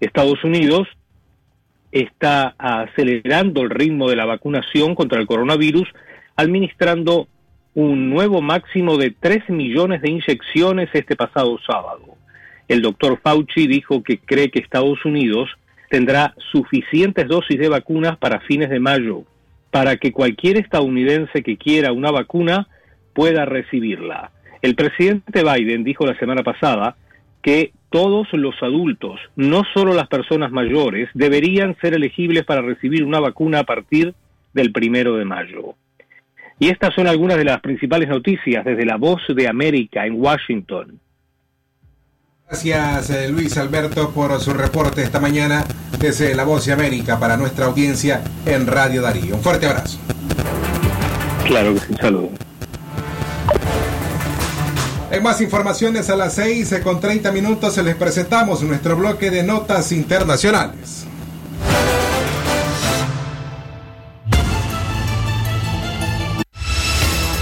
Estados 0.00 0.42
Unidos 0.44 0.88
está 1.92 2.54
acelerando 2.58 3.62
el 3.62 3.70
ritmo 3.70 4.08
de 4.08 4.16
la 4.16 4.26
vacunación 4.26 4.94
contra 4.94 5.20
el 5.20 5.26
coronavirus, 5.26 5.88
administrando 6.36 7.28
un 7.74 8.10
nuevo 8.10 8.40
máximo 8.40 8.96
de 8.96 9.10
3 9.10 9.50
millones 9.50 10.02
de 10.02 10.10
inyecciones 10.10 10.88
este 10.92 11.16
pasado 11.16 11.58
sábado. 11.66 12.16
El 12.68 12.82
doctor 12.82 13.18
Fauci 13.20 13.66
dijo 13.66 14.02
que 14.02 14.18
cree 14.18 14.50
que 14.50 14.60
Estados 14.60 15.04
Unidos 15.04 15.50
tendrá 15.88 16.34
suficientes 16.52 17.26
dosis 17.26 17.58
de 17.58 17.68
vacunas 17.68 18.16
para 18.16 18.40
fines 18.40 18.70
de 18.70 18.78
mayo, 18.78 19.24
para 19.70 19.96
que 19.96 20.12
cualquier 20.12 20.56
estadounidense 20.56 21.42
que 21.42 21.56
quiera 21.56 21.92
una 21.92 22.10
vacuna 22.12 22.68
pueda 23.12 23.44
recibirla. 23.44 24.30
El 24.62 24.74
presidente 24.74 25.42
Biden 25.42 25.84
dijo 25.84 26.06
la 26.06 26.18
semana 26.18 26.42
pasada 26.42 26.96
que 27.42 27.72
todos 27.90 28.28
los 28.32 28.54
adultos, 28.62 29.18
no 29.36 29.62
solo 29.74 29.94
las 29.94 30.08
personas 30.08 30.52
mayores, 30.52 31.08
deberían 31.14 31.76
ser 31.80 31.94
elegibles 31.94 32.44
para 32.44 32.62
recibir 32.62 33.04
una 33.04 33.20
vacuna 33.20 33.60
a 33.60 33.64
partir 33.64 34.14
del 34.52 34.72
primero 34.72 35.16
de 35.16 35.24
mayo. 35.24 35.74
Y 36.58 36.68
estas 36.68 36.94
son 36.94 37.06
algunas 37.06 37.38
de 37.38 37.44
las 37.44 37.60
principales 37.60 38.08
noticias 38.08 38.64
desde 38.64 38.84
la 38.84 38.96
voz 38.96 39.22
de 39.34 39.48
América 39.48 40.06
en 40.06 40.20
Washington. 40.20 41.00
Gracias 42.46 43.10
eh, 43.10 43.28
Luis 43.28 43.56
Alberto 43.56 44.10
por 44.10 44.38
su 44.40 44.52
reporte 44.52 45.02
esta 45.02 45.20
mañana 45.20 45.64
desde 46.00 46.34
La 46.34 46.42
Voz 46.42 46.66
de 46.66 46.72
América 46.72 47.20
para 47.20 47.36
nuestra 47.36 47.66
audiencia 47.66 48.22
en 48.44 48.66
Radio 48.66 49.02
Darío. 49.02 49.36
Un 49.36 49.40
fuerte 49.40 49.66
abrazo. 49.66 50.00
Claro 51.46 51.74
que 51.74 51.80
sí, 51.80 51.94
saludos. 51.94 52.49
En 55.10 55.24
más 55.24 55.40
informaciones 55.40 56.08
a 56.08 56.14
las 56.14 56.34
6 56.34 56.70
eh, 56.70 56.80
con 56.82 57.00
30 57.00 57.32
minutos 57.32 57.76
les 57.78 57.96
presentamos 57.96 58.62
nuestro 58.62 58.96
bloque 58.96 59.28
de 59.28 59.42
notas 59.42 59.90
internacionales. 59.90 61.04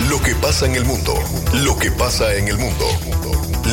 Lo 0.09 0.23
que 0.23 0.35
pasa 0.37 0.65
en 0.65 0.77
el 0.77 0.87
mundo, 0.87 1.13
lo 1.63 1.77
que 1.77 1.91
pasa 1.91 2.35
en 2.35 2.49
el 2.49 2.57
mundo. 2.57 2.87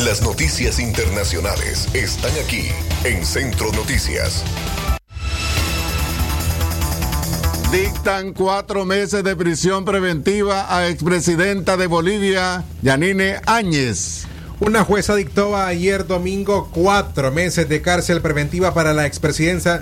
Las 0.04 0.22
noticias 0.22 0.80
internacionales 0.80 1.88
están 1.94 2.32
aquí 2.44 2.68
en 3.06 3.26
Centro 3.26 3.72
Noticias. 3.72 4.44
Dictan 8.06 8.34
cuatro 8.34 8.86
meses 8.86 9.24
de 9.24 9.36
prisión 9.36 9.84
preventiva 9.84 10.68
a 10.70 10.88
expresidenta 10.90 11.76
de 11.76 11.88
Bolivia, 11.88 12.64
Yanine 12.84 13.38
Áñez. 13.48 14.28
Una 14.60 14.84
jueza 14.84 15.16
dictó 15.16 15.58
ayer 15.58 16.06
domingo 16.06 16.70
cuatro 16.72 17.32
meses 17.32 17.68
de 17.68 17.82
cárcel 17.82 18.22
preventiva 18.22 18.76
para 18.76 18.94
la 18.94 19.08
expresidenta, 19.08 19.82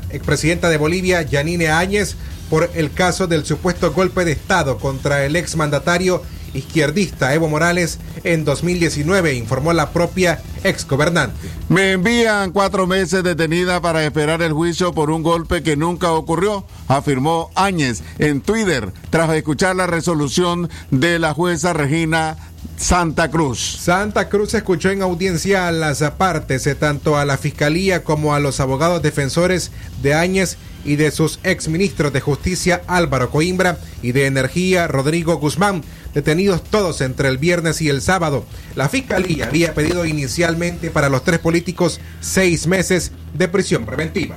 de 0.70 0.78
Bolivia, 0.78 1.24
Yanine 1.24 1.68
Áñez, 1.68 2.16
por 2.50 2.72
el 2.76 2.94
caso 2.94 3.28
del 3.28 3.44
supuesto 3.44 3.92
golpe 3.92 4.24
de 4.24 4.32
Estado 4.32 4.78
contra 4.78 5.26
el 5.26 5.36
exmandatario 5.36 6.24
izquierdista 6.54 7.34
Evo 7.34 7.50
Morales 7.50 8.00
en 8.24 8.46
2019, 8.46 9.34
informó 9.34 9.74
la 9.74 9.92
propia 9.92 10.42
exgobernante. 10.64 11.50
Me 11.70 11.94
envían 11.94 12.52
cuatro 12.52 12.88
meses 12.88 13.24
detenida 13.24 13.82
para 13.82 14.04
esperar 14.06 14.42
el 14.42 14.54
juicio 14.54 14.94
por 14.94 15.10
un 15.10 15.24
golpe 15.24 15.64
que 15.64 15.76
nunca 15.76 16.12
ocurrió, 16.12 16.66
afirmó 16.88 17.50
Áñez 17.56 18.04
en 18.20 18.42
Twitter 18.42 18.92
tras 19.10 19.30
escuchar 19.32 19.76
la 19.76 19.88
resolución 19.88 20.70
de 20.92 21.20
la 21.20 21.34
jueza 21.34 21.74
Regina 21.74 22.38
Santa 22.84 23.32
Cruz. 23.32 23.78
Santa 23.80 24.28
Cruz 24.28 24.54
escuchó 24.56 24.90
en 24.90 25.04
audiencia 25.04 25.70
a 25.70 25.72
las 25.72 26.02
partes, 26.18 26.68
eh, 26.68 26.76
tanto 26.76 27.18
a 27.18 27.24
la 27.24 27.38
fiscalía 27.38 28.04
como 28.04 28.36
a 28.36 28.42
los 28.42 28.60
abogados 28.60 29.02
defensores 29.02 29.72
de 30.02 30.14
Áñez 30.14 30.58
y 30.84 30.98
de 30.98 31.12
sus 31.12 31.40
exministros 31.44 32.12
de 32.12 32.20
Justicia 32.20 32.82
Álvaro 32.88 33.30
Coimbra 33.32 33.78
y 34.02 34.12
de 34.12 34.26
Energía 34.26 34.88
Rodrigo 34.88 35.38
Guzmán, 35.38 35.82
detenidos 36.14 36.62
todos 36.62 37.00
entre 37.00 37.30
el 37.30 37.38
viernes 37.38 37.82
y 37.82 37.88
el 37.88 38.02
sábado. 38.02 38.44
La 38.76 38.90
fiscalía 38.90 39.46
había 39.46 39.74
pedido 39.74 40.04
inicialmente 40.06 40.92
para 40.92 41.08
los 41.08 41.24
tres 41.24 41.40
políticos 41.40 42.02
seis 42.20 42.68
meses 42.68 43.14
de 43.34 43.48
prisión 43.48 43.86
preventiva. 43.86 44.36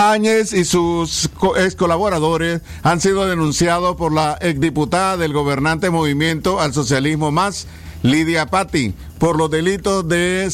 Áñez 0.00 0.54
y 0.54 0.64
sus 0.64 1.28
ex 1.58 1.76
colaboradores 1.76 2.62
han 2.82 3.02
sido 3.02 3.26
denunciados 3.26 3.96
por 3.96 4.14
la 4.14 4.38
exdiputada 4.40 5.18
del 5.18 5.34
gobernante 5.34 5.90
Movimiento 5.90 6.58
al 6.58 6.72
Socialismo 6.72 7.30
Más, 7.30 7.66
Lidia 8.02 8.46
Patti, 8.46 8.94
por 9.18 9.36
los 9.36 9.50
delitos 9.50 10.08
de 10.08 10.48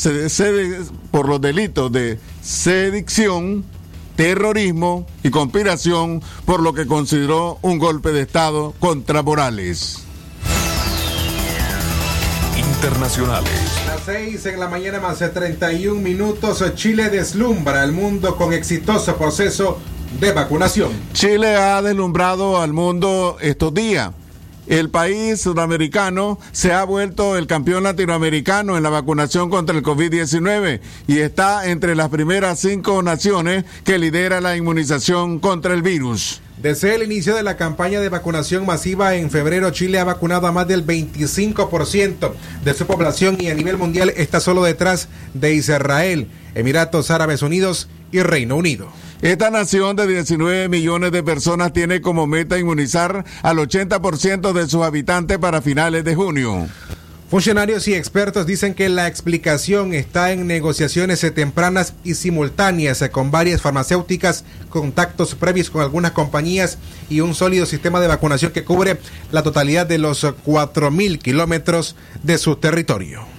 por 1.13 1.29
los 1.29 1.41
delitos 1.41 1.93
de 1.93 2.19
sedición, 2.43 3.65
terrorismo 4.17 5.07
y 5.23 5.31
conspiración, 5.31 6.23
por 6.45 6.61
lo 6.61 6.73
que 6.73 6.89
consideró 6.89 7.61
un 7.63 7.79
golpe 7.79 8.11
de 8.11 8.23
Estado 8.23 8.75
contra 8.81 9.23
Morales. 9.23 10.03
Internacionales. 12.57 13.66
Las 13.87 14.01
6 14.05 14.47
en 14.47 14.59
la 14.59 14.67
mañana 14.69 14.99
más 14.99 15.21
de 15.21 15.29
31 15.29 16.01
minutos, 16.01 16.65
Chile 16.75 17.09
deslumbra 17.09 17.83
al 17.83 17.93
mundo 17.93 18.37
con 18.37 18.53
exitoso 18.53 19.17
proceso 19.17 19.79
de 20.19 20.33
vacunación. 20.33 20.91
Chile 21.13 21.55
ha 21.55 21.81
deslumbrado 21.83 22.61
al 22.61 22.73
mundo 22.73 23.37
estos 23.41 23.73
días. 23.73 24.11
El 24.67 24.91
país 24.91 25.41
sudamericano 25.41 26.41
se 26.51 26.73
ha 26.73 26.83
vuelto 26.83 27.37
el 27.37 27.47
campeón 27.47 27.85
latinoamericano 27.85 28.77
en 28.77 28.83
la 28.83 28.91
vacunación 28.91 29.49
contra 29.49 29.77
el 29.77 29.85
COVID-19 29.85 30.81
y 31.07 31.19
está 31.19 31.71
entre 31.71 31.95
las 31.95 32.09
primeras 32.09 32.59
cinco 32.59 33.01
naciones 33.01 33.65
que 33.85 33.99
lidera 33.99 34.41
la 34.41 34.57
inmunización 34.57 35.39
contra 35.39 35.73
el 35.73 35.83
virus. 35.83 36.41
Desde 36.61 36.97
el 36.97 37.05
inicio 37.05 37.37
de 37.37 37.45
la 37.45 37.57
campaña 37.57 38.01
de 38.01 38.09
vacunación 38.09 38.67
masiva 38.67 39.15
en 39.15 39.31
febrero, 39.31 39.71
Chile 39.71 40.01
ha 40.01 40.05
vacunado 40.05 40.49
a 40.49 40.53
más 40.53 40.67
del 40.67 40.85
25% 40.85 42.33
de 42.65 42.75
su 42.75 42.87
población 42.87 43.37
y 43.39 43.51
a 43.51 43.55
nivel 43.55 43.77
mundial 43.77 44.13
está 44.17 44.41
solo 44.41 44.65
detrás 44.65 45.09
de 45.33 45.55
Israel, 45.55 46.29
Emiratos 46.57 47.13
Árabes 47.13 47.43
Unidos 47.43 47.89
y 48.11 48.21
Reino 48.21 48.57
Unido. 48.57 48.89
Esta 49.23 49.51
nación 49.51 49.97
de 49.97 50.07
19 50.07 50.69
millones 50.69 51.11
de 51.11 51.23
personas 51.23 51.73
tiene 51.73 52.03
como 52.03 52.27
meta 52.27 52.59
inmunizar 52.59 53.25
al 53.43 53.57
80% 53.57 54.53
de 54.53 54.69
sus 54.69 54.83
habitantes 54.83 55.39
para 55.39 55.63
finales 55.63 56.05
de 56.05 56.15
junio. 56.15 56.67
Funcionarios 57.31 57.89
y 57.89 57.95
expertos 57.95 58.47
dicen 58.47 58.75
que 58.75 58.89
la 58.89 59.09
explicación 59.09 59.95
está 59.95 60.31
en 60.33 60.47
negociaciones 60.47 61.27
tempranas 61.35 61.95
y 62.05 62.15
simultáneas 62.15 63.03
con 63.11 63.31
varias 63.31 63.63
farmacéuticas, 63.63 64.45
contactos 64.69 65.35
previos 65.35 65.71
con 65.71 65.83
algunas 65.83 66.13
compañías 66.13 66.79
y 67.09 67.21
un 67.21 67.35
sólido 67.35 67.67
sistema 67.67 68.01
de 68.01 68.07
vacunación 68.07 68.53
que 68.53 68.65
cubre 68.65 68.99
la 69.33 69.43
totalidad 69.43 69.87
de 69.87 69.99
los 69.99 70.25
4.000 70.25 71.19
kilómetros 71.19 71.97
de 72.23 72.39
su 72.39 72.57
territorio. 72.57 73.36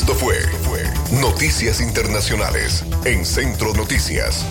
Esto 0.00 0.14
fue, 0.14 0.38
Noticias 1.20 1.80
Internacionales 1.80 2.84
en 3.04 3.26
Centro 3.26 3.74
Noticias. 3.74 4.46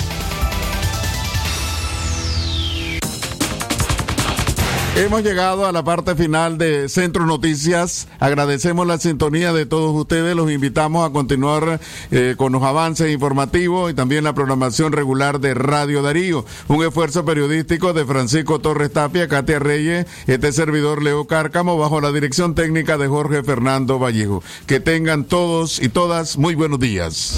Hemos 4.97 5.21
llegado 5.21 5.67
a 5.67 5.71
la 5.71 5.83
parte 5.83 6.15
final 6.15 6.57
de 6.57 6.89
Centro 6.89 7.27
Noticias. 7.27 8.07
Agradecemos 8.19 8.88
la 8.88 8.97
sintonía 8.97 9.53
de 9.53 9.67
todos 9.67 9.95
ustedes. 9.95 10.36
Los 10.36 10.49
invitamos 10.49 11.07
a 11.07 11.13
continuar 11.13 11.79
eh, 12.10 12.33
con 12.36 12.51
los 12.51 12.63
avances 12.63 13.13
informativos 13.13 13.91
y 13.91 13.93
también 13.93 14.23
la 14.23 14.33
programación 14.33 14.93
regular 14.93 15.39
de 15.39 15.53
Radio 15.53 16.01
Darío. 16.01 16.45
Un 16.67 16.83
esfuerzo 16.83 17.23
periodístico 17.23 17.93
de 17.93 18.05
Francisco 18.05 18.57
Torres 18.57 18.91
Tapia, 18.91 19.27
Katia 19.27 19.60
Reyes, 19.60 20.07
este 20.25 20.51
servidor 20.51 21.03
Leo 21.03 21.27
Cárcamo, 21.27 21.77
bajo 21.77 22.01
la 22.01 22.12
dirección 22.12 22.55
técnica 22.55 22.97
de 22.97 23.07
Jorge 23.07 23.43
Fernando 23.43 23.99
Vallejo. 23.99 24.41
Que 24.65 24.79
tengan 24.79 25.25
todos 25.25 25.79
y 25.79 25.89
todas 25.89 26.39
muy 26.39 26.55
buenos 26.55 26.79
días. 26.79 27.38